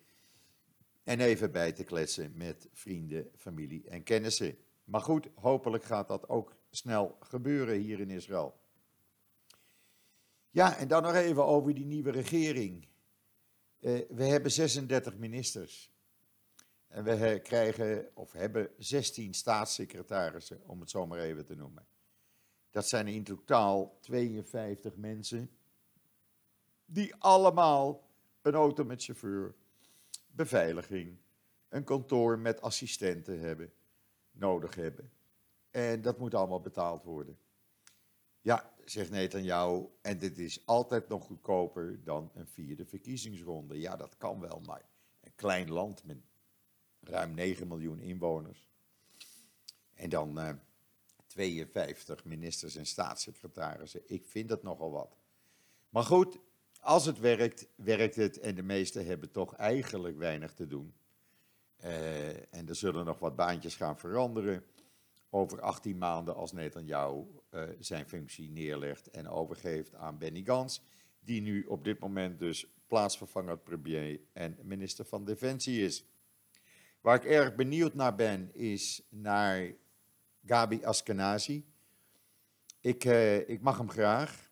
en 1.04 1.20
even 1.20 1.52
bij 1.52 1.72
te 1.72 1.84
kletsen 1.84 2.32
met 2.36 2.68
vrienden, 2.74 3.30
familie 3.36 3.88
en 3.88 4.04
kennissen. 4.04 4.58
Maar 4.84 5.02
goed, 5.02 5.30
hopelijk 5.36 5.84
gaat 5.84 6.08
dat 6.08 6.30
ook 6.30 6.56
snel 6.70 7.18
gebeuren 7.20 7.80
hier 7.80 8.00
in 8.00 8.10
Israël. 8.10 8.60
Ja, 10.50 10.78
en 10.78 10.88
dan 10.88 11.04
nog 11.04 11.14
even 11.14 11.46
over 11.46 11.74
die 11.74 11.86
nieuwe 11.86 12.12
regering. 12.12 12.88
Uh, 13.80 14.00
we 14.10 14.24
hebben 14.24 14.52
36 14.52 15.18
ministers. 15.18 15.92
En 16.88 17.04
we 17.04 17.40
krijgen, 17.44 18.12
of 18.14 18.32
hebben 18.32 18.70
16 18.78 19.34
staatssecretarissen, 19.34 20.62
om 20.68 20.80
het 20.80 20.90
zo 20.90 21.08
maar 21.08 21.20
even 21.20 21.46
te 21.46 21.56
noemen. 21.56 21.88
Dat 22.72 22.88
zijn 22.88 23.08
in 23.08 23.24
totaal 23.24 23.98
52 24.00 24.96
mensen, 24.96 25.50
die 26.86 27.16
allemaal 27.16 28.10
een 28.42 28.54
auto 28.54 28.84
met 28.84 29.04
chauffeur, 29.04 29.56
beveiliging, 30.28 31.18
een 31.70 31.84
kantoor 31.84 32.40
met 32.40 32.62
assistenten 32.62 33.40
hebben, 33.40 33.72
nodig 34.32 34.76
hebben. 34.76 35.12
En 35.72 36.02
dat 36.02 36.18
moet 36.18 36.34
allemaal 36.34 36.62
betaald 36.62 37.04
worden. 37.04 37.38
Ja, 38.42 38.74
zegt 38.86 39.32
jou, 39.44 39.88
en 40.02 40.20
dit 40.20 40.38
is 40.38 40.66
altijd 40.66 41.08
nog 41.08 41.26
goedkoper 41.26 42.04
dan 42.04 42.32
een 42.34 42.48
vierde 42.48 42.86
verkiezingsronde. 42.86 43.80
Ja, 43.80 43.96
dat 43.96 44.18
kan 44.18 44.40
wel, 44.40 44.62
maar 44.66 44.86
een 45.22 45.36
klein 45.36 45.72
land 45.72 46.04
met 46.04 46.18
ruim 47.00 47.34
9 47.34 47.68
miljoen 47.68 48.00
inwoners. 48.00 48.68
En 49.94 50.10
dan 50.10 50.40
uh, 50.40 50.50
eh, 50.50 50.56
52 51.28 52.26
ministers 52.26 52.76
en 52.76 52.86
staatssecretarissen. 52.86 54.02
Ik 54.06 54.26
vind 54.26 54.50
dat 54.50 54.64
nogal 54.64 54.92
wat. 54.92 55.18
Maar 55.90 56.04
goed, 56.04 56.38
als 56.80 57.06
het 57.06 57.20
werkt, 57.20 57.68
werkt 57.76 58.16
het 58.16 58.40
en 58.40 58.56
de 58.56 58.64
meesten 58.64 59.06
hebben 59.06 59.32
toch 59.32 59.56
eigenlijk 59.56 60.18
weinig 60.18 60.54
te 60.54 60.68
doen. 60.68 60.94
Uh, 61.84 62.54
en 62.54 62.68
er 62.68 62.76
zullen 62.76 63.06
nog 63.06 63.20
wat 63.20 63.36
baantjes 63.36 63.76
gaan 63.76 63.98
veranderen 63.98 64.64
over 65.30 65.62
18 65.62 65.98
maanden 65.98 66.36
als 66.36 66.52
Netanyahu 66.52 67.26
uh, 67.52 67.64
zijn 67.80 68.08
functie 68.08 68.52
neerlegt 68.52 69.10
en 69.10 69.28
overgeeft 69.28 69.96
aan 69.96 70.18
Benny 70.18 70.44
Gans, 70.44 70.84
die 71.20 71.42
nu 71.42 71.64
op 71.64 71.84
dit 71.84 72.00
moment 72.00 72.40
dus 72.40 72.66
plaatsvervanger 72.88 73.58
premier 73.58 74.20
en 74.34 74.58
minister 74.64 75.06
van 75.06 75.26
Defensie 75.26 75.84
is. 75.84 76.06
Waar 77.02 77.16
ik 77.16 77.26
erg 77.26 77.56
benieuwd 77.56 77.94
naar 77.94 78.16
ben, 78.16 78.56
is 78.56 79.08
naar 79.10 79.74
Gabi 80.46 80.84
Askenazi. 80.84 81.66
Ik, 82.82 83.06
uh, 83.06 83.50
ik 83.50 83.62
mag 83.62 83.78
hem 83.78 83.90
graag. 83.90 84.52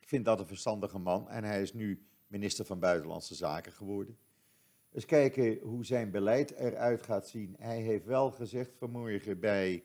Ik 0.00 0.08
vind 0.08 0.24
dat 0.24 0.40
een 0.40 0.46
verstandige 0.46 0.98
man 0.98 1.28
en 1.28 1.44
hij 1.44 1.62
is 1.62 1.72
nu 1.72 2.06
minister 2.26 2.64
van 2.64 2.78
Buitenlandse 2.78 3.34
Zaken 3.34 3.72
geworden. 3.72 4.18
Eens 4.92 5.04
kijken 5.04 5.58
hoe 5.58 5.84
zijn 5.84 6.10
beleid 6.10 6.50
eruit 6.50 7.02
gaat 7.02 7.28
zien. 7.28 7.54
Hij 7.58 7.80
heeft 7.80 8.04
wel 8.04 8.30
gezegd 8.30 8.74
vanmorgen 8.78 9.40
bij 9.40 9.84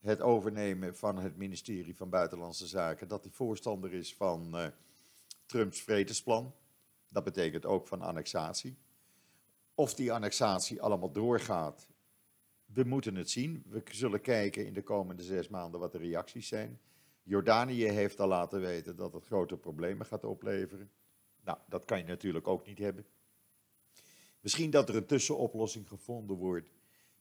het 0.00 0.20
overnemen 0.20 0.96
van 0.96 1.18
het 1.18 1.36
ministerie 1.36 1.96
van 1.96 2.08
Buitenlandse 2.08 2.66
Zaken 2.66 3.08
dat 3.08 3.22
hij 3.22 3.32
voorstander 3.32 3.92
is 3.92 4.14
van 4.14 4.60
uh, 4.60 4.66
Trumps 5.46 5.82
vredesplan. 5.82 6.54
Dat 7.08 7.24
betekent 7.24 7.66
ook 7.66 7.86
van 7.86 8.02
annexatie. 8.02 8.76
Of 9.74 9.94
die 9.94 10.12
annexatie 10.12 10.82
allemaal 10.82 11.12
doorgaat, 11.12 11.88
we 12.66 12.84
moeten 12.84 13.14
het 13.14 13.30
zien. 13.30 13.62
We 13.68 13.82
zullen 13.90 14.20
kijken 14.20 14.66
in 14.66 14.74
de 14.74 14.82
komende 14.82 15.22
zes 15.22 15.48
maanden 15.48 15.80
wat 15.80 15.92
de 15.92 15.98
reacties 15.98 16.48
zijn. 16.48 16.80
Jordanië 17.22 17.84
heeft 17.84 18.20
al 18.20 18.28
laten 18.28 18.60
weten 18.60 18.96
dat 18.96 19.12
het 19.12 19.24
grote 19.24 19.56
problemen 19.56 20.06
gaat 20.06 20.24
opleveren. 20.24 20.90
Nou, 21.44 21.58
dat 21.68 21.84
kan 21.84 21.98
je 21.98 22.04
natuurlijk 22.04 22.48
ook 22.48 22.66
niet 22.66 22.78
hebben. 22.78 23.06
Misschien 24.40 24.70
dat 24.70 24.88
er 24.88 24.96
een 24.96 25.06
tussenoplossing 25.06 25.88
gevonden 25.88 26.36
wordt. 26.36 26.70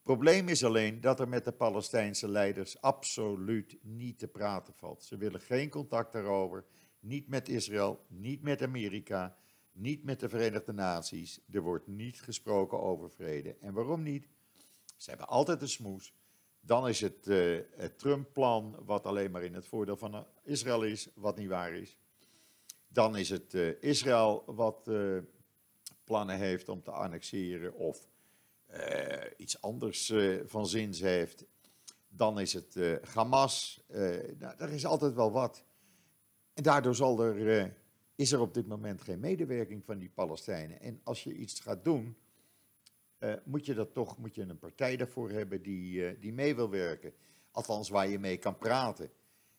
Probleem 0.08 0.50
is 0.50 0.64
alleen 0.64 1.02
dat 1.02 1.20
er 1.20 1.28
met 1.28 1.46
de 1.46 1.52
Palestijnse 1.52 2.30
leiders 2.30 2.82
absoluut 2.82 3.78
niet 3.82 4.20
te 4.20 4.28
praten 4.28 4.74
valt. 4.74 5.04
Ze 5.04 5.18
willen 5.18 5.40
geen 5.40 5.70
contact 5.70 6.14
daarover, 6.14 6.66
niet 7.00 7.28
met 7.28 7.50
Israël, 7.50 8.06
niet 8.08 8.42
met 8.42 8.62
Amerika, 8.62 9.36
niet 9.72 10.04
met 10.04 10.20
de 10.20 10.30
Verenigde 10.30 10.74
Naties. 10.74 11.40
Er 11.52 11.62
wordt 11.62 11.88
niet 11.88 12.22
gesproken 12.22 12.80
over 12.80 13.12
vrede. 13.12 13.56
En 13.60 13.74
waarom 13.74 14.04
niet? 14.04 14.28
Ze 14.98 15.10
hebben 15.10 15.28
altijd 15.28 15.62
een 15.62 15.70
smoes. 15.70 16.14
Dan 16.60 16.88
is 16.88 17.02
het, 17.02 17.28
uh, 17.28 17.60
het 17.76 18.00
Trump-plan, 18.00 18.76
wat 18.86 19.06
alleen 19.06 19.32
maar 19.32 19.44
in 19.44 19.54
het 19.54 19.68
voordeel 19.68 19.98
van 19.98 20.26
Israël 20.44 20.84
is, 20.84 21.10
wat 21.16 21.38
niet 21.38 21.50
waar 21.50 21.74
is. 21.74 21.98
Dan 22.88 23.18
is 23.18 23.30
het 23.30 23.54
uh, 23.54 23.82
Israël 23.82 24.44
wat 24.46 24.88
uh, 24.88 25.18
plannen 26.04 26.38
heeft 26.38 26.70
om 26.70 26.84
te 26.84 26.92
annexeren 26.92 27.74
of 27.74 28.08
iets 29.38 29.62
anders 29.62 30.14
van 30.46 30.68
zins 30.68 31.00
heeft. 31.00 31.46
Dan 32.08 32.40
is 32.40 32.54
het 32.54 32.76
Hamas. 33.14 33.84
nou, 34.38 34.56
er 34.58 34.70
is 34.74 34.86
altijd 34.86 35.14
wel 35.14 35.32
wat. 35.32 35.64
En 36.54 36.64
daardoor 36.64 36.96
zal 36.96 37.24
er, 37.24 37.74
is 38.16 38.32
er 38.32 38.40
op 38.40 38.54
dit 38.54 38.68
moment 38.68 39.02
geen 39.02 39.20
medewerking 39.20 39.86
van 39.86 39.98
die 39.98 40.10
Palestijnen. 40.10 40.82
En 40.82 41.00
als 41.04 41.24
je 41.24 41.34
iets 41.34 41.60
gaat 41.60 41.84
doen, 41.84 42.18
moet 43.44 43.66
je 43.66 43.74
dat 43.74 43.94
toch, 43.94 44.18
moet 44.18 44.36
je 44.36 44.42
een 44.42 44.60
partij 44.60 44.98
daarvoor 44.98 45.30
hebben 45.30 45.62
die, 45.62 46.20
die 46.20 46.34
mee 46.34 46.56
wil 46.56 46.70
werken. 46.70 47.14
Althans, 47.52 47.90
waar 47.90 48.08
je 48.08 48.20
mee 48.20 48.38
kan 48.38 48.58
praten. 48.58 49.12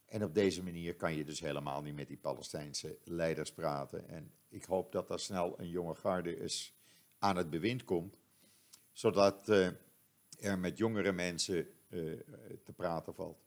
En 0.06 0.24
op 0.24 0.34
deze 0.34 0.62
manier 0.62 0.94
kan 0.94 1.14
je 1.14 1.24
dus 1.24 1.40
helemaal 1.40 1.82
niet 1.82 1.94
met 1.94 2.08
die 2.08 2.16
Palestijnse 2.16 2.98
leiders 3.04 3.52
praten. 3.52 4.08
En 4.08 4.32
ik 4.48 4.64
hoop 4.64 4.92
dat 4.92 5.10
er 5.10 5.20
snel 5.20 5.60
een 5.60 5.68
jonge 5.68 5.94
garde 5.94 6.36
is 6.36 6.74
aan 7.18 7.36
het 7.36 7.50
bewind 7.50 7.84
komt, 7.84 8.16
zodat 8.98 9.48
uh, 9.48 9.66
er 10.38 10.58
met 10.58 10.78
jongere 10.78 11.12
mensen 11.12 11.66
te 12.64 12.72
praten 12.76 13.14
valt. 13.14 13.46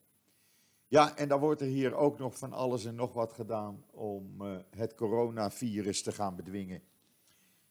Ja, 0.88 1.16
en 1.16 1.28
dan 1.28 1.40
wordt 1.40 1.60
er 1.60 1.66
hier 1.66 1.94
ook 1.94 2.18
nog 2.18 2.38
van 2.38 2.52
alles 2.52 2.84
en 2.84 2.94
nog 2.94 3.12
wat 3.12 3.32
gedaan 3.32 3.84
om 3.90 4.42
uh, 4.42 4.58
het 4.70 4.94
coronavirus 4.94 6.02
te 6.02 6.12
gaan 6.12 6.36
bedwingen. 6.36 6.82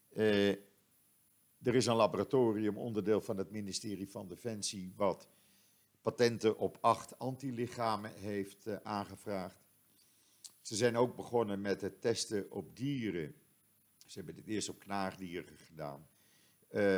Er 0.10 1.76
is 1.76 1.86
een 1.86 1.96
laboratorium, 1.96 2.78
onderdeel 2.78 3.22
van 3.22 3.38
het 3.38 3.52
ministerie 3.52 4.10
van 4.10 4.28
Defensie, 4.28 4.94
wat 4.96 5.28
patenten 6.02 6.58
op 6.58 6.78
acht 6.82 7.20
antilichamen 7.20 8.12
heeft 8.14 8.84
aangevraagd. 8.84 9.64
Ze 10.62 10.76
zijn 10.76 10.98
ook 10.98 11.16
begonnen 11.16 11.62
met 11.62 11.82
het 11.82 12.02
testen 12.02 12.52
op 12.52 12.76
dieren. 12.76 13.36
Ze 14.06 14.18
hebben 14.18 14.36
het 14.36 14.48
eerst 14.48 14.70
op 14.70 14.80
knaagdieren 14.80 15.58
gedaan, 15.58 16.08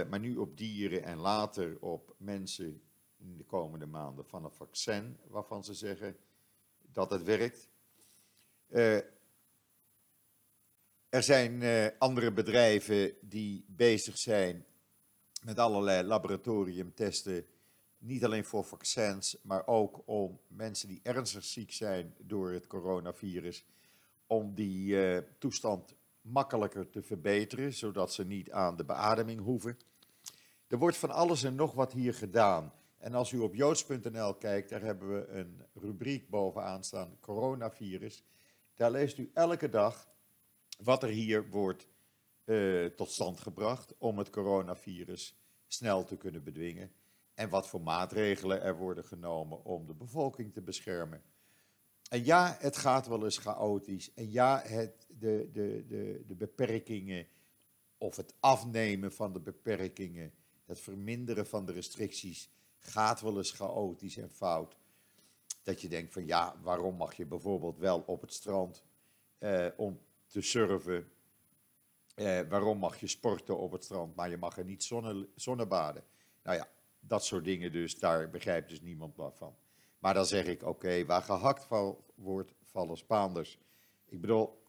maar 0.09 0.19
nu 0.19 0.37
op 0.37 0.57
dieren 0.57 1.03
en 1.03 1.17
later 1.17 1.79
op 1.79 2.15
mensen 2.17 2.81
in 3.17 3.37
de 3.37 3.43
komende 3.43 3.85
maanden 3.85 4.25
van 4.25 4.43
een 4.43 4.51
vaccin 4.51 5.17
waarvan 5.27 5.63
ze 5.63 5.73
zeggen 5.73 6.17
dat 6.81 7.09
het 7.09 7.23
werkt. 7.23 7.69
Uh, 8.69 8.95
er 11.09 11.23
zijn 11.23 11.61
uh, 11.61 11.87
andere 11.97 12.31
bedrijven 12.31 13.13
die 13.21 13.65
bezig 13.67 14.17
zijn 14.17 14.65
met 15.43 15.59
allerlei 15.59 16.03
laboratoriumtesten, 16.07 17.45
niet 17.97 18.25
alleen 18.25 18.45
voor 18.45 18.63
vaccins, 18.63 19.37
maar 19.41 19.67
ook 19.67 20.01
om 20.05 20.39
mensen 20.47 20.87
die 20.87 20.99
ernstig 21.03 21.43
ziek 21.43 21.71
zijn 21.71 22.15
door 22.19 22.51
het 22.51 22.67
coronavirus, 22.67 23.65
om 24.27 24.53
die 24.53 24.97
toestand 25.37 25.95
makkelijker 26.23 26.89
te 26.89 27.01
verbeteren, 27.01 27.73
zodat 27.73 28.13
ze 28.13 28.25
niet 28.25 28.51
aan 28.51 28.75
de 28.75 28.85
beademing 28.85 29.39
hoeven. 29.39 29.77
Er 30.67 30.77
wordt 30.77 30.97
van 30.97 31.11
alles 31.11 31.43
en 31.43 31.55
nog 31.55 31.73
wat 31.73 31.93
hier 31.93 32.13
gedaan. 32.13 32.73
En 32.97 33.13
als 33.13 33.31
u 33.31 33.39
op 33.39 33.55
joods.nl 33.55 34.33
kijkt, 34.33 34.69
daar 34.69 34.81
hebben 34.81 35.15
we 35.15 35.27
een 35.27 35.61
rubriek 35.73 36.29
bovenaan 36.29 36.83
staan, 36.83 37.17
coronavirus. 37.19 38.23
Daar 38.73 38.91
leest 38.91 39.17
u 39.17 39.31
elke 39.33 39.69
dag 39.69 40.09
wat 40.83 41.03
er 41.03 41.09
hier 41.09 41.49
wordt 41.49 41.87
uh, 42.45 42.85
tot 42.85 43.11
stand 43.11 43.39
gebracht 43.39 43.97
om 43.97 44.17
het 44.17 44.29
coronavirus 44.29 45.35
snel 45.67 46.03
te 46.03 46.17
kunnen 46.17 46.43
bedwingen. 46.43 46.91
En 47.33 47.49
wat 47.49 47.67
voor 47.67 47.81
maatregelen 47.81 48.61
er 48.61 48.77
worden 48.77 49.05
genomen 49.05 49.63
om 49.65 49.85
de 49.85 49.93
bevolking 49.93 50.53
te 50.53 50.61
beschermen. 50.61 51.23
En 52.09 52.25
ja, 52.25 52.57
het 52.59 52.77
gaat 52.77 53.07
wel 53.07 53.23
eens 53.23 53.37
chaotisch. 53.37 54.13
En 54.13 54.31
ja, 54.31 54.61
het, 54.65 55.05
de, 55.07 55.49
de, 55.51 55.85
de, 55.87 56.23
de 56.27 56.35
beperkingen 56.35 57.27
of 57.97 58.15
het 58.15 58.33
afnemen 58.39 59.11
van 59.11 59.33
de 59.33 59.39
beperkingen, 59.39 60.33
het 60.65 60.79
verminderen 60.79 61.47
van 61.47 61.65
de 61.65 61.71
restricties 61.71 62.49
gaat 62.79 63.21
wel 63.21 63.37
eens 63.37 63.51
chaotisch 63.51 64.17
en 64.17 64.29
fout. 64.29 64.75
Dat 65.63 65.81
je 65.81 65.87
denkt 65.87 66.13
van 66.13 66.25
ja, 66.25 66.55
waarom 66.61 66.95
mag 66.95 67.15
je 67.15 67.25
bijvoorbeeld 67.25 67.77
wel 67.77 67.99
op 67.99 68.21
het 68.21 68.33
strand 68.33 68.83
eh, 69.37 69.67
om 69.75 69.99
te 70.27 70.41
surfen? 70.41 71.11
Eh, 72.15 72.41
waarom 72.49 72.77
mag 72.77 72.99
je 72.99 73.07
sporten 73.07 73.57
op 73.57 73.71
het 73.71 73.83
strand, 73.83 74.15
maar 74.15 74.29
je 74.29 74.37
mag 74.37 74.57
er 74.57 74.65
niet 74.65 74.83
zonne, 74.83 75.29
zonnebaden? 75.35 76.03
Nou 76.43 76.57
ja, 76.57 76.67
dat 76.99 77.25
soort 77.25 77.43
dingen 77.43 77.71
dus, 77.71 77.99
daar 77.99 78.29
begrijpt 78.29 78.69
dus 78.69 78.81
niemand 78.81 79.15
wat 79.15 79.37
van. 79.37 79.55
Maar 80.03 80.13
dan 80.13 80.25
zeg 80.25 80.45
ik, 80.45 80.63
oké, 80.63 81.05
waar 81.05 81.21
gehakt 81.21 81.65
val, 81.65 82.05
wordt, 82.15 82.53
vallen 82.63 82.97
Spaanders. 82.97 83.59
Ik 84.05 84.21
bedoel, 84.21 84.61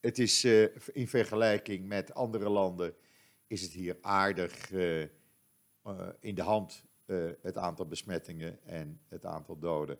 het 0.00 0.18
is 0.18 0.44
uh, 0.44 0.68
in 0.92 1.08
vergelijking 1.08 1.86
met 1.86 2.14
andere 2.14 2.48
landen, 2.48 2.94
is 3.46 3.62
het 3.62 3.72
hier 3.72 3.98
aardig 4.00 4.70
uh, 4.70 5.00
uh, 5.00 5.08
in 6.20 6.34
de 6.34 6.42
hand 6.42 6.84
het 7.40 7.56
aantal 7.56 7.86
besmettingen 7.86 8.64
en 8.64 9.00
het 9.08 9.24
aantal 9.24 9.58
doden. 9.58 9.98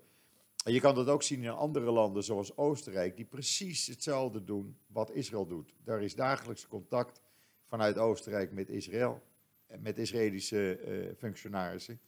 En 0.64 0.72
je 0.72 0.80
kan 0.80 0.94
dat 0.94 1.08
ook 1.08 1.22
zien 1.22 1.42
in 1.42 1.50
andere 1.50 1.90
landen 1.90 2.24
zoals 2.24 2.56
Oostenrijk, 2.56 3.16
die 3.16 3.24
precies 3.24 3.86
hetzelfde 3.86 4.44
doen 4.44 4.76
wat 4.86 5.10
Israël 5.10 5.46
doet. 5.46 5.74
Daar 5.84 6.02
is 6.02 6.14
dagelijks 6.14 6.68
contact 6.68 7.20
vanuit 7.64 7.98
Oostenrijk 7.98 8.52
met 8.52 8.68
Israël, 8.68 9.22
met 9.78 9.98
Israëlische 9.98 11.14
functionarissen. 11.18 12.00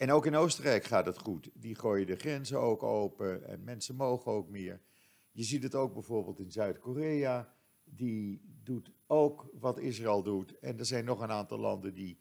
En 0.00 0.12
ook 0.12 0.26
in 0.26 0.34
Oostenrijk 0.34 0.84
gaat 0.84 1.06
het 1.06 1.18
goed. 1.18 1.50
Die 1.54 1.74
gooien 1.74 2.06
de 2.06 2.16
grenzen 2.16 2.60
ook 2.60 2.82
open 2.82 3.44
en 3.44 3.64
mensen 3.64 3.96
mogen 3.96 4.32
ook 4.32 4.48
meer. 4.48 4.80
Je 5.30 5.42
ziet 5.42 5.62
het 5.62 5.74
ook 5.74 5.92
bijvoorbeeld 5.92 6.38
in 6.38 6.50
Zuid-Korea. 6.50 7.54
Die 7.84 8.42
doet 8.62 8.92
ook 9.06 9.50
wat 9.52 9.78
Israël 9.78 10.22
doet. 10.22 10.58
En 10.58 10.78
er 10.78 10.86
zijn 10.86 11.04
nog 11.04 11.20
een 11.20 11.30
aantal 11.30 11.58
landen 11.58 11.94
die 11.94 12.18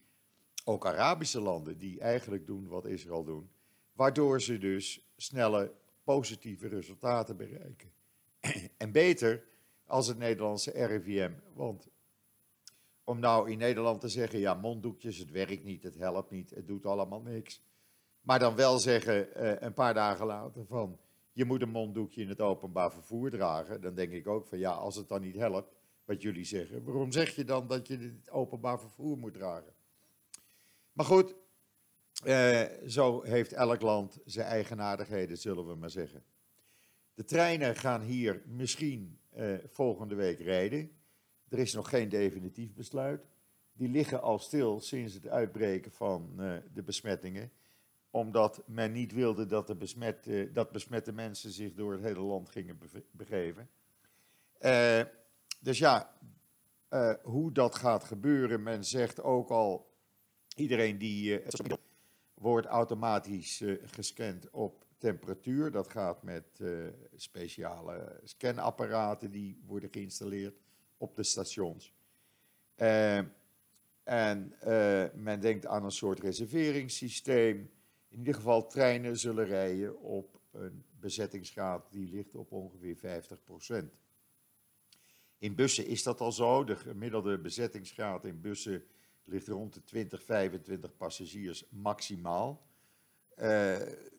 ook 0.64 0.86
Arabische 0.86 1.42
landen 1.42 1.78
die 1.78 2.00
eigenlijk 2.00 2.48
doen 2.48 2.68
wat 2.68 2.86
Israël 2.86 3.24
doet, 3.24 3.52
waardoor 3.94 4.42
ze 4.42 4.58
dus 4.58 5.12
snelle 5.16 5.74
positieve 6.04 6.68
resultaten 6.68 7.38
bereiken. 7.38 7.92
en 8.78 8.92
beter 8.92 9.48
als 9.86 10.08
het 10.08 10.18
Nederlandse 10.18 10.72
RIVM, 10.72 11.32
want 11.54 11.90
om 13.10 13.20
nou 13.20 13.52
in 13.52 13.58
Nederland 13.58 14.02
te 14.02 14.08
zeggen, 14.08 14.40
ja 14.40 14.54
monddoekjes, 14.54 15.18
het 15.18 15.32
werkt 15.32 15.64
niet, 15.64 15.84
het 15.84 15.96
helpt 15.96 16.32
niet, 16.32 16.50
het 16.50 16.68
doet 16.68 16.86
allemaal 16.86 17.22
niks. 17.22 17.62
Maar 18.22 18.40
dan 18.40 18.56
wel 18.56 18.80
zeggen 18.80 19.30
uh, 19.38 19.62
een 19.62 19.74
paar 19.74 19.94
dagen 19.94 20.26
later 20.26 20.66
van, 20.66 21.00
je 21.32 21.46
moet 21.46 21.62
een 21.62 21.70
monddoekje 21.70 22.22
in 22.22 22.30
het 22.30 22.42
openbaar 22.42 22.92
vervoer 22.92 23.30
dragen. 23.30 23.82
Dan 23.82 23.96
denk 23.96 24.12
ik 24.12 24.28
ook 24.28 24.48
van, 24.48 24.58
ja, 24.58 24.72
als 24.72 24.96
het 24.96 25.08
dan 25.08 25.22
niet 25.22 25.36
helpt, 25.36 25.74
wat 26.06 26.22
jullie 26.22 26.46
zeggen, 26.46 26.84
waarom 26.84 27.12
zeg 27.12 27.36
je 27.36 27.44
dan 27.44 27.68
dat 27.68 27.88
je 27.88 27.98
het 27.98 28.32
openbaar 28.32 28.80
vervoer 28.80 29.18
moet 29.18 29.34
dragen? 29.34 29.74
Maar 30.94 31.06
goed, 31.06 31.36
eh, 32.24 32.64
zo 32.88 33.22
heeft 33.22 33.54
elk 33.54 33.82
land 33.82 34.20
zijn 34.26 34.48
eigenaardigheden, 34.48 35.38
zullen 35.38 35.68
we 35.68 35.76
maar 35.76 35.90
zeggen. 35.90 36.24
De 37.14 37.24
treinen 37.24 37.76
gaan 37.76 38.02
hier 38.02 38.42
misschien 38.46 39.20
eh, 39.30 39.54
volgende 39.68 40.16
week 40.16 40.40
rijden. 40.40 40.99
Er 41.50 41.60
is 41.60 41.74
nog 41.74 41.90
geen 41.90 42.10
definitief 42.10 42.74
besluit. 42.74 43.28
Die 43.74 43.90
liggen 43.90 44.22
al 44.22 44.40
stil 44.40 44.80
sinds 44.80 45.14
het 45.14 45.28
uitbreken 45.28 45.92
van 45.92 46.34
uh, 46.38 46.58
de 46.74 46.84
besmettingen. 46.84 47.52
Omdat 48.12 48.64
men 48.66 48.92
niet 48.92 49.12
wilde 49.12 49.46
dat, 49.46 49.68
de 49.68 49.76
besmet, 49.76 50.28
uh, 50.28 50.54
dat 50.54 50.72
besmette 50.72 51.12
mensen 51.12 51.52
zich 51.52 51.74
door 51.74 51.92
het 51.92 52.02
hele 52.02 52.20
land 52.20 52.50
gingen 52.50 52.80
begeven. 53.12 53.70
Uh, 54.62 55.02
dus 55.60 55.78
ja, 55.78 56.14
hoe 57.24 57.52
dat 57.52 57.76
gaat 57.76 58.04
gebeuren, 58.04 58.64
men 58.64 58.84
zegt 58.84 59.22
ook 59.22 59.50
al 59.50 59.88
Iedereen 60.56 60.98
die 60.98 61.42
wordt 62.34 62.68
automatisch 62.68 63.64
gescand 63.84 64.50
op 64.50 64.86
temperatuur. 64.98 65.72
Dat 65.72 65.90
gaat 65.90 66.24
met 66.24 66.62
speciale 67.16 68.20
scanapparaten 68.24 69.32
die 69.32 69.62
worden 69.66 69.90
geïnstalleerd 69.92 70.60
op 71.00 71.16
de 71.16 71.24
stations. 71.24 71.94
en 74.04 74.54
men 75.14 75.40
denkt 75.40 75.66
aan 75.66 75.84
een 75.84 75.92
soort 75.92 76.20
reserveringssysteem. 76.20 77.72
In 78.10 78.18
ieder 78.18 78.34
geval, 78.34 78.68
treinen 78.68 79.18
zullen 79.18 79.46
rijden 79.46 80.00
op 80.00 80.40
een 80.52 80.84
bezettingsgraad 81.00 81.92
die 81.92 82.10
ligt 82.10 82.36
op 82.36 82.52
ongeveer 82.52 82.98
50%. 82.98 83.86
In 85.38 85.56
bussen 85.56 85.86
is 85.86 86.04
dat 86.04 86.22
al 86.22 86.32
zo. 86.32 86.64
De 86.64 86.76
gemiddelde 86.76 87.38
bezettingsgraad 87.38 88.26
in 88.26 88.42
bussen 88.42 88.84
ligt 89.24 89.48
rond 89.48 89.74
de 89.74 89.84
20, 89.84 90.24
25 90.24 90.98
passagiers 90.98 91.66
maximaal. 91.70 92.68
Uh, 93.38 93.78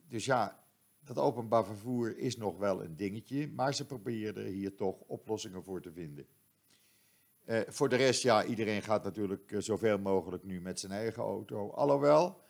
dus 0.08 0.24
ja, 0.24 0.64
dat 1.04 1.18
openbaar 1.18 1.64
vervoer 1.64 2.18
is 2.18 2.36
nog 2.36 2.58
wel 2.58 2.84
een 2.84 2.96
dingetje, 2.96 3.48
maar 3.48 3.74
ze 3.74 3.86
proberen 3.86 4.46
hier 4.46 4.74
toch 4.74 5.00
oplossingen 5.00 5.62
voor 5.62 5.82
te 5.82 5.92
vinden. 5.92 6.26
Uh, 7.44 7.60
voor 7.66 7.88
de 7.88 7.96
rest, 7.96 8.22
ja, 8.22 8.44
iedereen 8.44 8.82
gaat 8.82 9.04
natuurlijk 9.04 9.50
uh, 9.50 9.60
zoveel 9.60 9.98
mogelijk 9.98 10.44
nu 10.44 10.60
met 10.60 10.80
zijn 10.80 10.92
eigen 10.92 11.22
auto. 11.22 11.70
Alhoewel, 11.70 12.40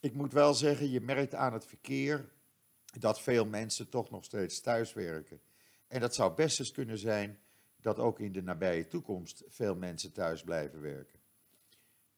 ik 0.00 0.14
moet 0.14 0.32
wel 0.32 0.54
zeggen, 0.54 0.90
je 0.90 1.00
merkt 1.00 1.34
aan 1.34 1.52
het 1.52 1.66
verkeer 1.66 2.30
dat 2.98 3.20
veel 3.20 3.44
mensen 3.46 3.88
toch 3.88 4.10
nog 4.10 4.24
steeds 4.24 4.60
thuiswerken. 4.60 5.40
En 5.88 6.00
dat 6.00 6.14
zou 6.14 6.34
best 6.34 6.58
eens 6.58 6.72
kunnen 6.72 6.98
zijn 6.98 7.38
dat 7.76 7.98
ook 7.98 8.20
in 8.20 8.32
de 8.32 8.42
nabije 8.42 8.88
toekomst 8.88 9.44
veel 9.48 9.74
mensen 9.74 10.12
thuis 10.12 10.42
blijven 10.42 10.80
werken. 10.80 11.20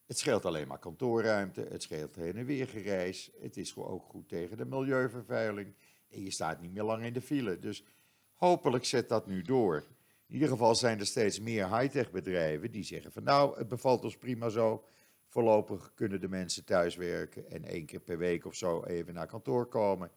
Het 0.06 0.18
scheelt 0.18 0.44
alleen 0.44 0.68
maar 0.68 0.78
kantoorruimte, 0.78 1.66
het 1.70 1.82
scheelt 1.82 2.14
heen 2.14 2.36
en 2.36 2.46
weer 2.46 2.68
gereis. 2.68 3.30
Het 3.40 3.56
is 3.56 3.76
ook 3.76 4.04
goed 4.04 4.28
tegen 4.28 4.56
de 4.56 4.64
milieuvervuiling. 4.64 5.74
En 6.08 6.22
je 6.22 6.30
staat 6.30 6.60
niet 6.60 6.72
meer 6.72 6.82
lang 6.82 7.04
in 7.04 7.12
de 7.12 7.20
file. 7.20 7.58
Dus 7.58 7.84
hopelijk 8.34 8.84
zet 8.84 9.08
dat 9.08 9.26
nu 9.26 9.42
door. 9.42 9.84
In 10.26 10.34
ieder 10.34 10.48
geval 10.48 10.74
zijn 10.74 10.98
er 10.98 11.06
steeds 11.06 11.40
meer 11.40 11.78
high-tech 11.78 12.10
bedrijven 12.10 12.70
die 12.70 12.84
zeggen 12.84 13.12
van 13.12 13.22
nou, 13.22 13.58
het 13.58 13.68
bevalt 13.68 14.04
ons 14.04 14.16
prima 14.16 14.48
zo. 14.48 14.84
Voorlopig 15.26 15.92
kunnen 15.94 16.20
de 16.20 16.28
mensen 16.28 16.64
thuiswerken 16.64 17.50
en 17.50 17.64
één 17.64 17.86
keer 17.86 18.00
per 18.00 18.18
week 18.18 18.44
of 18.44 18.54
zo 18.54 18.84
even 18.84 19.14
naar 19.14 19.26
kantoor 19.26 19.66
komen. 19.66 20.10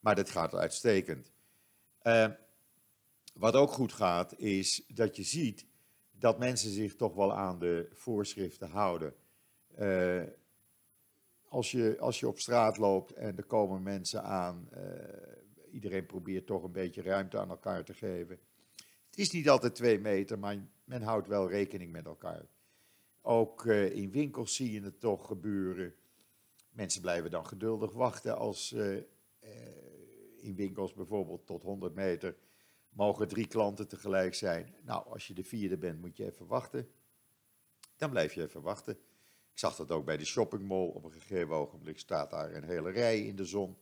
Maar 0.00 0.14
dat 0.14 0.30
gaat 0.30 0.54
uitstekend. 0.54 1.32
Uh, 2.02 2.28
wat 3.34 3.54
ook 3.54 3.70
goed 3.70 3.92
gaat, 3.92 4.38
is 4.38 4.84
dat 4.94 5.16
je 5.16 5.22
ziet 5.22 5.66
dat 6.10 6.38
mensen 6.38 6.70
zich 6.70 6.94
toch 6.94 7.14
wel 7.14 7.34
aan 7.34 7.58
de 7.58 7.88
voorschriften 7.92 8.70
houden. 8.70 9.14
Uh, 9.78 10.22
als, 11.48 11.70
je, 11.70 11.96
als 11.98 12.20
je 12.20 12.28
op 12.28 12.38
straat 12.38 12.76
loopt 12.76 13.12
en 13.12 13.36
er 13.36 13.44
komen 13.44 13.82
mensen 13.82 14.22
aan, 14.22 14.68
uh, 14.74 14.82
iedereen 15.72 16.06
probeert 16.06 16.46
toch 16.46 16.62
een 16.62 16.72
beetje 16.72 17.02
ruimte 17.02 17.38
aan 17.38 17.50
elkaar 17.50 17.84
te 17.84 17.94
geven. 17.94 18.38
Het 19.10 19.18
is 19.18 19.30
niet 19.30 19.48
altijd 19.48 19.74
twee 19.74 19.98
meter, 19.98 20.38
maar 20.38 20.56
men 20.84 21.02
houdt 21.02 21.28
wel 21.28 21.48
rekening 21.48 21.92
met 21.92 22.06
elkaar. 22.06 22.46
Ook 23.20 23.64
uh, 23.64 23.96
in 23.96 24.10
winkels 24.10 24.54
zie 24.54 24.72
je 24.72 24.82
het 24.82 25.00
toch 25.00 25.26
gebeuren. 25.26 25.94
Mensen 26.70 27.00
blijven 27.00 27.30
dan 27.30 27.46
geduldig 27.46 27.92
wachten 27.92 28.36
als 28.36 28.72
uh, 28.72 28.96
in 30.36 30.54
winkels 30.54 30.94
bijvoorbeeld 30.94 31.46
tot 31.46 31.62
100 31.62 31.94
meter 31.94 32.36
mogen 32.88 33.28
drie 33.28 33.46
klanten 33.46 33.88
tegelijk 33.88 34.34
zijn. 34.34 34.74
Nou, 34.82 35.06
als 35.06 35.26
je 35.26 35.34
de 35.34 35.44
vierde 35.44 35.76
bent, 35.76 36.00
moet 36.00 36.16
je 36.16 36.24
even 36.24 36.46
wachten. 36.46 36.88
Dan 37.96 38.10
blijf 38.10 38.32
je 38.32 38.42
even 38.42 38.62
wachten. 38.62 38.94
Ik 39.52 39.58
zag 39.58 39.76
dat 39.76 39.90
ook 39.90 40.04
bij 40.04 40.16
de 40.16 40.24
shoppingmall. 40.24 40.86
Op 40.86 41.04
een 41.04 41.12
gegeven 41.12 41.54
ogenblik 41.54 41.98
staat 41.98 42.30
daar 42.30 42.54
een 42.54 42.64
hele 42.64 42.90
rij 42.90 43.20
in 43.20 43.36
de 43.36 43.44
zon. 43.44 43.76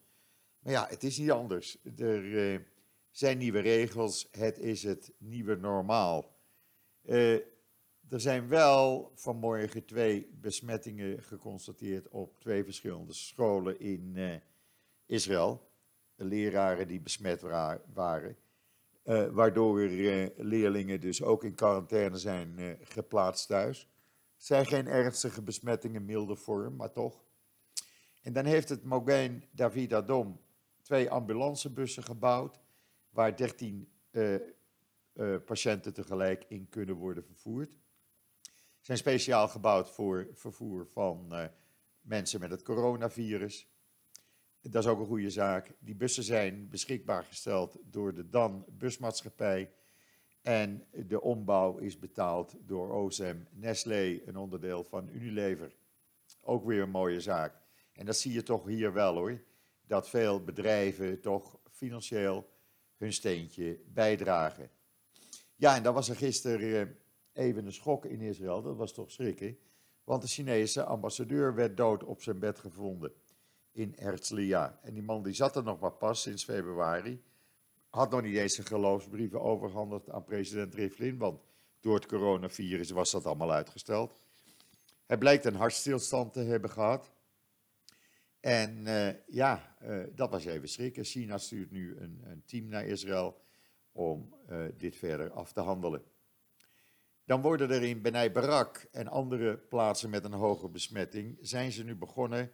Maar 0.58 0.72
ja, 0.72 0.86
het 0.88 1.02
is 1.04 1.18
niet 1.18 1.30
anders. 1.30 1.78
Er 1.96 2.66
zijn 3.16 3.38
nieuwe 3.38 3.60
regels. 3.60 4.28
Het 4.30 4.58
is 4.58 4.82
het 4.82 5.12
nieuwe 5.18 5.54
normaal. 5.54 6.36
Uh, 7.02 7.34
er 8.08 8.20
zijn 8.20 8.48
wel 8.48 9.12
vanmorgen 9.14 9.84
twee 9.84 10.30
besmettingen 10.40 11.22
geconstateerd 11.22 12.08
op 12.08 12.40
twee 12.40 12.64
verschillende 12.64 13.12
scholen 13.12 13.80
in 13.80 14.12
uh, 14.14 14.34
Israël. 15.06 15.70
De 16.14 16.24
leraren 16.24 16.88
die 16.88 17.00
besmet 17.00 17.40
waren. 17.92 18.36
Uh, 19.04 19.26
waardoor 19.26 19.80
leerlingen 20.36 21.00
dus 21.00 21.22
ook 21.22 21.44
in 21.44 21.54
quarantaine 21.54 22.18
zijn 22.18 22.78
geplaatst 22.82 23.46
thuis. 23.46 23.88
Het 24.34 24.46
zijn 24.46 24.66
geen 24.66 24.86
ernstige 24.86 25.42
besmettingen, 25.42 26.04
milde 26.04 26.36
vorm, 26.36 26.76
maar 26.76 26.92
toch. 26.92 27.24
En 28.22 28.32
dan 28.32 28.44
heeft 28.44 28.68
het 28.68 28.84
Mogen 28.84 29.44
David 29.50 29.92
Adom 29.92 30.40
twee 30.82 31.10
ambulancebussen 31.10 32.02
gebouwd, 32.02 32.64
waar 33.16 33.36
13 33.36 33.88
patiënten 35.44 35.94
tegelijk 35.94 36.44
in 36.48 36.68
kunnen 36.68 36.94
worden 36.94 37.24
vervoerd. 37.24 37.78
Zijn 38.80 38.98
speciaal 38.98 39.48
gebouwd 39.48 39.90
voor 39.90 40.28
vervoer 40.32 40.86
van 40.86 41.50
mensen 42.00 42.40
met 42.40 42.50
het 42.50 42.62
coronavirus. 42.62 43.68
Dat 44.60 44.82
is 44.84 44.90
ook 44.90 44.98
een 45.00 45.06
goede 45.06 45.30
zaak. 45.30 45.72
Die 45.78 45.94
bussen 45.94 46.22
zijn 46.22 46.68
beschikbaar 46.68 47.24
gesteld 47.24 47.78
door 47.84 48.14
de 48.14 48.28
Dan 48.28 48.64
Busmaatschappij. 48.68 49.72
En 50.42 50.86
de 51.06 51.20
ombouw 51.20 51.76
is 51.78 51.98
betaald 51.98 52.56
door 52.60 52.92
OSM 52.92 53.36
Nestlé, 53.50 54.20
een 54.24 54.36
onderdeel 54.36 54.84
van 54.84 55.08
Unilever. 55.08 55.76
Ook 56.40 56.64
weer 56.64 56.82
een 56.82 56.90
mooie 56.90 57.20
zaak. 57.20 57.60
En 57.92 58.06
dat 58.06 58.16
zie 58.16 58.32
je 58.32 58.42
toch 58.42 58.66
hier 58.66 58.92
wel 58.92 59.14
hoor. 59.14 59.42
Dat 59.86 60.08
veel 60.08 60.44
bedrijven 60.44 61.20
toch 61.20 61.58
financieel 61.70 62.54
hun 62.96 63.12
steentje 63.12 63.80
bijdragen. 63.86 64.70
Ja, 65.56 65.76
en 65.76 65.82
dan 65.82 65.94
was 65.94 66.08
er 66.08 66.16
gisteren 66.16 66.88
eh, 66.88 67.44
even 67.44 67.66
een 67.66 67.72
schok 67.72 68.04
in 68.04 68.20
Israël. 68.20 68.62
Dat 68.62 68.76
was 68.76 68.92
toch 68.92 69.10
schrikken. 69.10 69.58
Want 70.04 70.22
de 70.22 70.28
Chinese 70.28 70.84
ambassadeur 70.84 71.54
werd 71.54 71.76
dood 71.76 72.04
op 72.04 72.22
zijn 72.22 72.38
bed 72.38 72.58
gevonden 72.58 73.12
in 73.72 73.92
Herzliya. 73.96 74.78
En 74.82 74.94
die 74.94 75.02
man 75.02 75.22
die 75.22 75.34
zat 75.34 75.56
er 75.56 75.62
nog 75.62 75.80
maar 75.80 75.92
pas 75.92 76.22
sinds 76.22 76.44
februari. 76.44 77.22
Had 77.88 78.10
nog 78.10 78.22
niet 78.22 78.36
eens 78.36 78.54
zijn 78.54 78.66
geloofsbrieven 78.66 79.40
overhandigd 79.40 80.10
aan 80.10 80.24
president 80.24 80.74
Rivlin, 80.74 81.18
want 81.18 81.40
door 81.80 81.94
het 81.94 82.06
coronavirus 82.06 82.90
was 82.90 83.10
dat 83.10 83.26
allemaal 83.26 83.52
uitgesteld. 83.52 84.20
Hij 85.06 85.18
blijkt 85.18 85.44
een 85.44 85.54
hartstilstand 85.54 86.32
te 86.32 86.40
hebben 86.40 86.70
gehad. 86.70 87.10
En 88.46 88.86
uh, 88.86 89.08
ja, 89.26 89.76
uh, 89.82 90.04
dat 90.14 90.30
was 90.30 90.44
even 90.44 90.68
schrikken. 90.68 91.04
China 91.04 91.38
stuurt 91.38 91.70
nu 91.70 91.96
een, 91.96 92.20
een 92.24 92.42
team 92.44 92.66
naar 92.68 92.86
Israël 92.86 93.40
om 93.92 94.34
uh, 94.50 94.64
dit 94.76 94.96
verder 94.96 95.30
af 95.30 95.52
te 95.52 95.60
handelen. 95.60 96.02
Dan 97.24 97.40
worden 97.40 97.70
er 97.70 97.82
in 97.82 98.02
Benai 98.02 98.30
Barak 98.30 98.86
en 98.92 99.08
andere 99.08 99.56
plaatsen 99.56 100.10
met 100.10 100.24
een 100.24 100.32
hoge 100.32 100.68
besmetting, 100.68 101.38
zijn 101.40 101.72
ze 101.72 101.84
nu 101.84 101.94
begonnen 101.94 102.52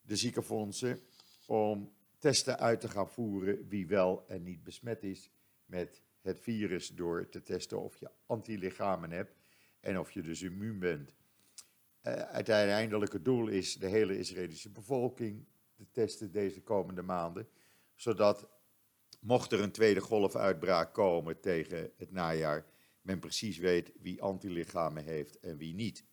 de 0.00 0.16
ziekenfondsen 0.16 1.00
om 1.46 1.92
testen 2.18 2.58
uit 2.58 2.80
te 2.80 2.88
gaan 2.88 3.10
voeren 3.10 3.68
wie 3.68 3.86
wel 3.86 4.24
en 4.28 4.42
niet 4.42 4.62
besmet 4.62 5.02
is 5.02 5.30
met 5.64 6.02
het 6.20 6.40
virus 6.40 6.88
door 6.88 7.28
te 7.28 7.42
testen 7.42 7.80
of 7.80 7.96
je 7.96 8.10
antilichamen 8.26 9.10
hebt 9.10 9.36
en 9.80 9.98
of 9.98 10.10
je 10.10 10.22
dus 10.22 10.42
immuun 10.42 10.78
bent. 10.78 11.14
Uh, 12.02 12.12
het 12.14 12.50
uiteindelijke 12.50 13.22
doel 13.22 13.48
is 13.48 13.76
de 13.76 13.86
hele 13.86 14.18
Israëlische 14.18 14.70
bevolking 14.70 15.46
te 15.74 15.86
testen 15.92 16.32
deze 16.32 16.62
komende 16.62 17.02
maanden, 17.02 17.48
zodat 17.94 18.48
mocht 19.20 19.52
er 19.52 19.60
een 19.60 19.72
tweede 19.72 20.00
golf 20.00 20.36
uitbraak 20.36 20.94
komen 20.94 21.40
tegen 21.40 21.92
het 21.96 22.12
najaar, 22.12 22.66
men 23.02 23.18
precies 23.18 23.58
weet 23.58 23.92
wie 24.00 24.22
antilichamen 24.22 25.04
heeft 25.04 25.38
en 25.40 25.56
wie 25.56 25.74
niet. 25.74 26.04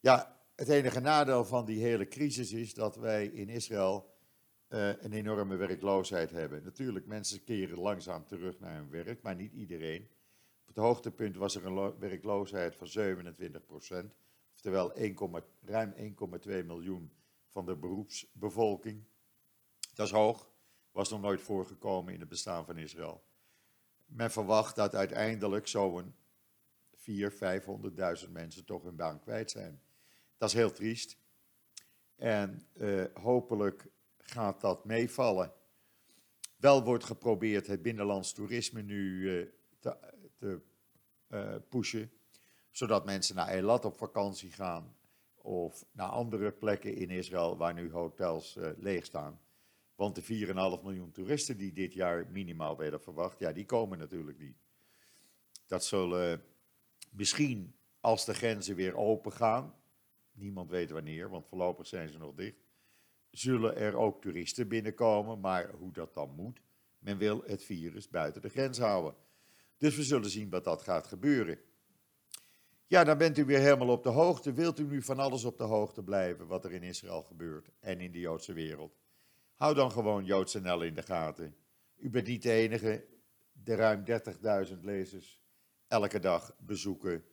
Ja, 0.00 0.40
het 0.54 0.68
enige 0.68 1.00
nadeel 1.00 1.44
van 1.44 1.64
die 1.64 1.82
hele 1.82 2.08
crisis 2.08 2.52
is 2.52 2.74
dat 2.74 2.96
wij 2.96 3.26
in 3.26 3.48
Israël 3.48 4.14
uh, 4.68 4.88
een 5.02 5.12
enorme 5.12 5.56
werkloosheid 5.56 6.30
hebben. 6.30 6.62
Natuurlijk, 6.62 7.06
mensen 7.06 7.44
keren 7.44 7.78
langzaam 7.78 8.26
terug 8.26 8.60
naar 8.60 8.74
hun 8.74 8.90
werk, 8.90 9.22
maar 9.22 9.34
niet 9.34 9.52
iedereen. 9.52 10.08
Op 10.60 10.66
het 10.66 10.76
hoogtepunt 10.76 11.36
was 11.36 11.54
er 11.54 11.66
een 11.66 11.98
werkloosheid 11.98 12.76
van 12.76 12.86
27 12.86 13.66
procent, 13.66 14.14
oftewel 14.60 14.92
1, 14.92 15.44
ruim 15.60 15.94
1,2 15.96 16.66
miljoen 16.66 17.12
van 17.48 17.66
de 17.66 17.76
beroepsbevolking. 17.76 19.04
Dat 19.94 20.06
is 20.06 20.12
hoog, 20.12 20.50
was 20.92 21.10
nog 21.10 21.20
nooit 21.20 21.40
voorgekomen 21.40 22.14
in 22.14 22.20
het 22.20 22.28
bestaan 22.28 22.64
van 22.64 22.76
Israël. 22.76 23.24
Men 24.06 24.30
verwacht 24.30 24.76
dat 24.76 24.94
uiteindelijk 24.94 25.66
zo'n 25.66 26.14
400.000, 26.94 27.04
500.000 28.24 28.30
mensen 28.30 28.64
toch 28.64 28.82
hun 28.82 28.96
baan 28.96 29.20
kwijt 29.20 29.50
zijn. 29.50 29.82
Dat 30.36 30.48
is 30.48 30.54
heel 30.54 30.72
triest. 30.72 31.18
En 32.16 32.66
uh, 32.74 33.04
hopelijk 33.14 33.86
gaat 34.18 34.60
dat 34.60 34.84
meevallen. 34.84 35.52
Wel 36.56 36.84
wordt 36.84 37.04
geprobeerd 37.04 37.66
het 37.66 37.82
binnenlands 37.82 38.32
toerisme 38.32 38.82
nu 38.82 39.20
uh, 39.20 39.46
te, 39.78 40.60
uh, 41.28 41.54
pushen, 41.68 42.12
zodat 42.70 43.04
mensen 43.04 43.34
naar 43.36 43.46
Eilat 43.46 43.84
op 43.84 43.96
vakantie 43.96 44.52
gaan 44.52 44.96
of 45.34 45.84
naar 45.92 46.08
andere 46.08 46.52
plekken 46.52 46.94
in 46.94 47.10
Israël 47.10 47.56
waar 47.56 47.74
nu 47.74 47.90
hotels 47.90 48.58
leeg 48.76 49.04
staan. 49.04 49.40
Want 49.94 50.14
de 50.14 50.46
4,5 50.78 50.82
miljoen 50.82 51.12
toeristen 51.12 51.56
die 51.56 51.72
dit 51.72 51.92
jaar 51.92 52.26
minimaal 52.30 52.76
werden 52.76 53.02
verwacht, 53.02 53.38
ja, 53.38 53.52
die 53.52 53.66
komen 53.66 53.98
natuurlijk 53.98 54.38
niet. 54.38 54.56
Dat 55.66 55.84
zullen 55.84 56.42
misschien, 57.10 57.74
als 58.00 58.24
de 58.24 58.34
grenzen 58.34 58.74
weer 58.74 58.96
open 58.96 59.32
gaan, 59.32 59.74
niemand 60.32 60.70
weet 60.70 60.90
wanneer, 60.90 61.30
want 61.30 61.46
voorlopig 61.46 61.86
zijn 61.86 62.08
ze 62.08 62.18
nog 62.18 62.34
dicht, 62.34 62.58
zullen 63.30 63.76
er 63.76 63.96
ook 63.96 64.20
toeristen 64.20 64.68
binnenkomen, 64.68 65.40
maar 65.40 65.70
hoe 65.70 65.92
dat 65.92 66.14
dan 66.14 66.34
moet, 66.34 66.60
men 66.98 67.18
wil 67.18 67.42
het 67.46 67.64
virus 67.64 68.08
buiten 68.08 68.42
de 68.42 68.48
grens 68.48 68.78
houden. 68.78 69.14
Dus 69.76 69.96
we 69.96 70.02
zullen 70.02 70.30
zien 70.30 70.50
wat 70.50 70.64
dat 70.64 70.82
gaat 70.82 71.06
gebeuren. 71.06 71.58
Ja, 72.90 73.04
dan 73.04 73.18
bent 73.18 73.38
u 73.38 73.44
weer 73.44 73.58
helemaal 73.58 73.88
op 73.88 74.02
de 74.02 74.08
hoogte. 74.08 74.52
Wilt 74.52 74.78
u 74.78 74.84
nu 74.84 75.02
van 75.02 75.18
alles 75.18 75.44
op 75.44 75.58
de 75.58 75.64
hoogte 75.64 76.02
blijven 76.02 76.46
wat 76.46 76.64
er 76.64 76.72
in 76.72 76.82
Israël 76.82 77.22
gebeurt 77.22 77.70
en 77.80 78.00
in 78.00 78.12
de 78.12 78.18
Joodse 78.18 78.52
wereld? 78.52 78.98
Hou 79.54 79.74
dan 79.74 79.90
gewoon 79.90 80.24
JoodsNL 80.24 80.82
in 80.82 80.94
de 80.94 81.02
gaten. 81.02 81.56
U 81.96 82.10
bent 82.10 82.26
niet 82.26 82.42
de 82.42 82.50
enige. 82.50 83.06
De 83.52 83.74
ruim 83.74 84.04
30.000 84.68 84.80
lezers 84.80 85.42
elke 85.88 86.18
dag 86.18 86.54
bezoeken 86.58 87.24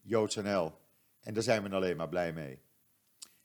JoodsNL. 0.00 0.72
En 1.20 1.34
daar 1.34 1.42
zijn 1.42 1.62
we 1.62 1.70
alleen 1.70 1.96
maar 1.96 2.08
blij 2.08 2.32
mee. 2.32 2.60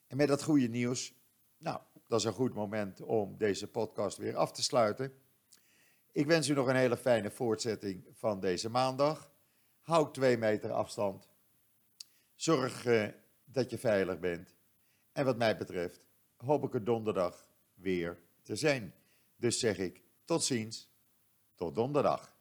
En 0.08 0.18
met 0.18 0.28
dat 0.28 0.44
goede 0.44 0.68
nieuws, 0.68 1.14
nou, 1.58 1.80
dat 2.08 2.20
is 2.20 2.26
een 2.26 2.34
goed 2.34 2.54
moment 2.54 3.02
om 3.02 3.38
deze 3.38 3.68
podcast 3.68 4.18
weer 4.18 4.36
af 4.36 4.52
te 4.52 4.64
sluiten. 4.64 5.14
Ik 6.12 6.26
wens 6.26 6.48
u 6.48 6.54
nog 6.54 6.68
een 6.68 6.76
hele 6.76 6.98
fijne 6.98 7.32
voortzetting 7.32 8.08
van 8.12 8.40
deze 8.40 8.70
maandag. 8.70 9.32
Houd 9.82 10.14
twee 10.14 10.38
meter 10.38 10.72
afstand. 10.72 11.29
Zorg 12.40 12.86
eh, 12.86 13.08
dat 13.44 13.70
je 13.70 13.78
veilig 13.78 14.20
bent. 14.20 14.56
En 15.12 15.26
wat 15.26 15.38
mij 15.38 15.58
betreft 15.58 16.02
hoop 16.38 16.64
ik 16.64 16.74
er 16.74 16.84
donderdag 16.84 17.48
weer 17.74 18.20
te 18.42 18.56
zijn. 18.56 18.94
Dus 19.36 19.60
zeg 19.60 19.78
ik 19.78 20.02
tot 20.26 20.44
ziens, 20.44 20.90
tot 21.56 21.76
donderdag. 21.76 22.38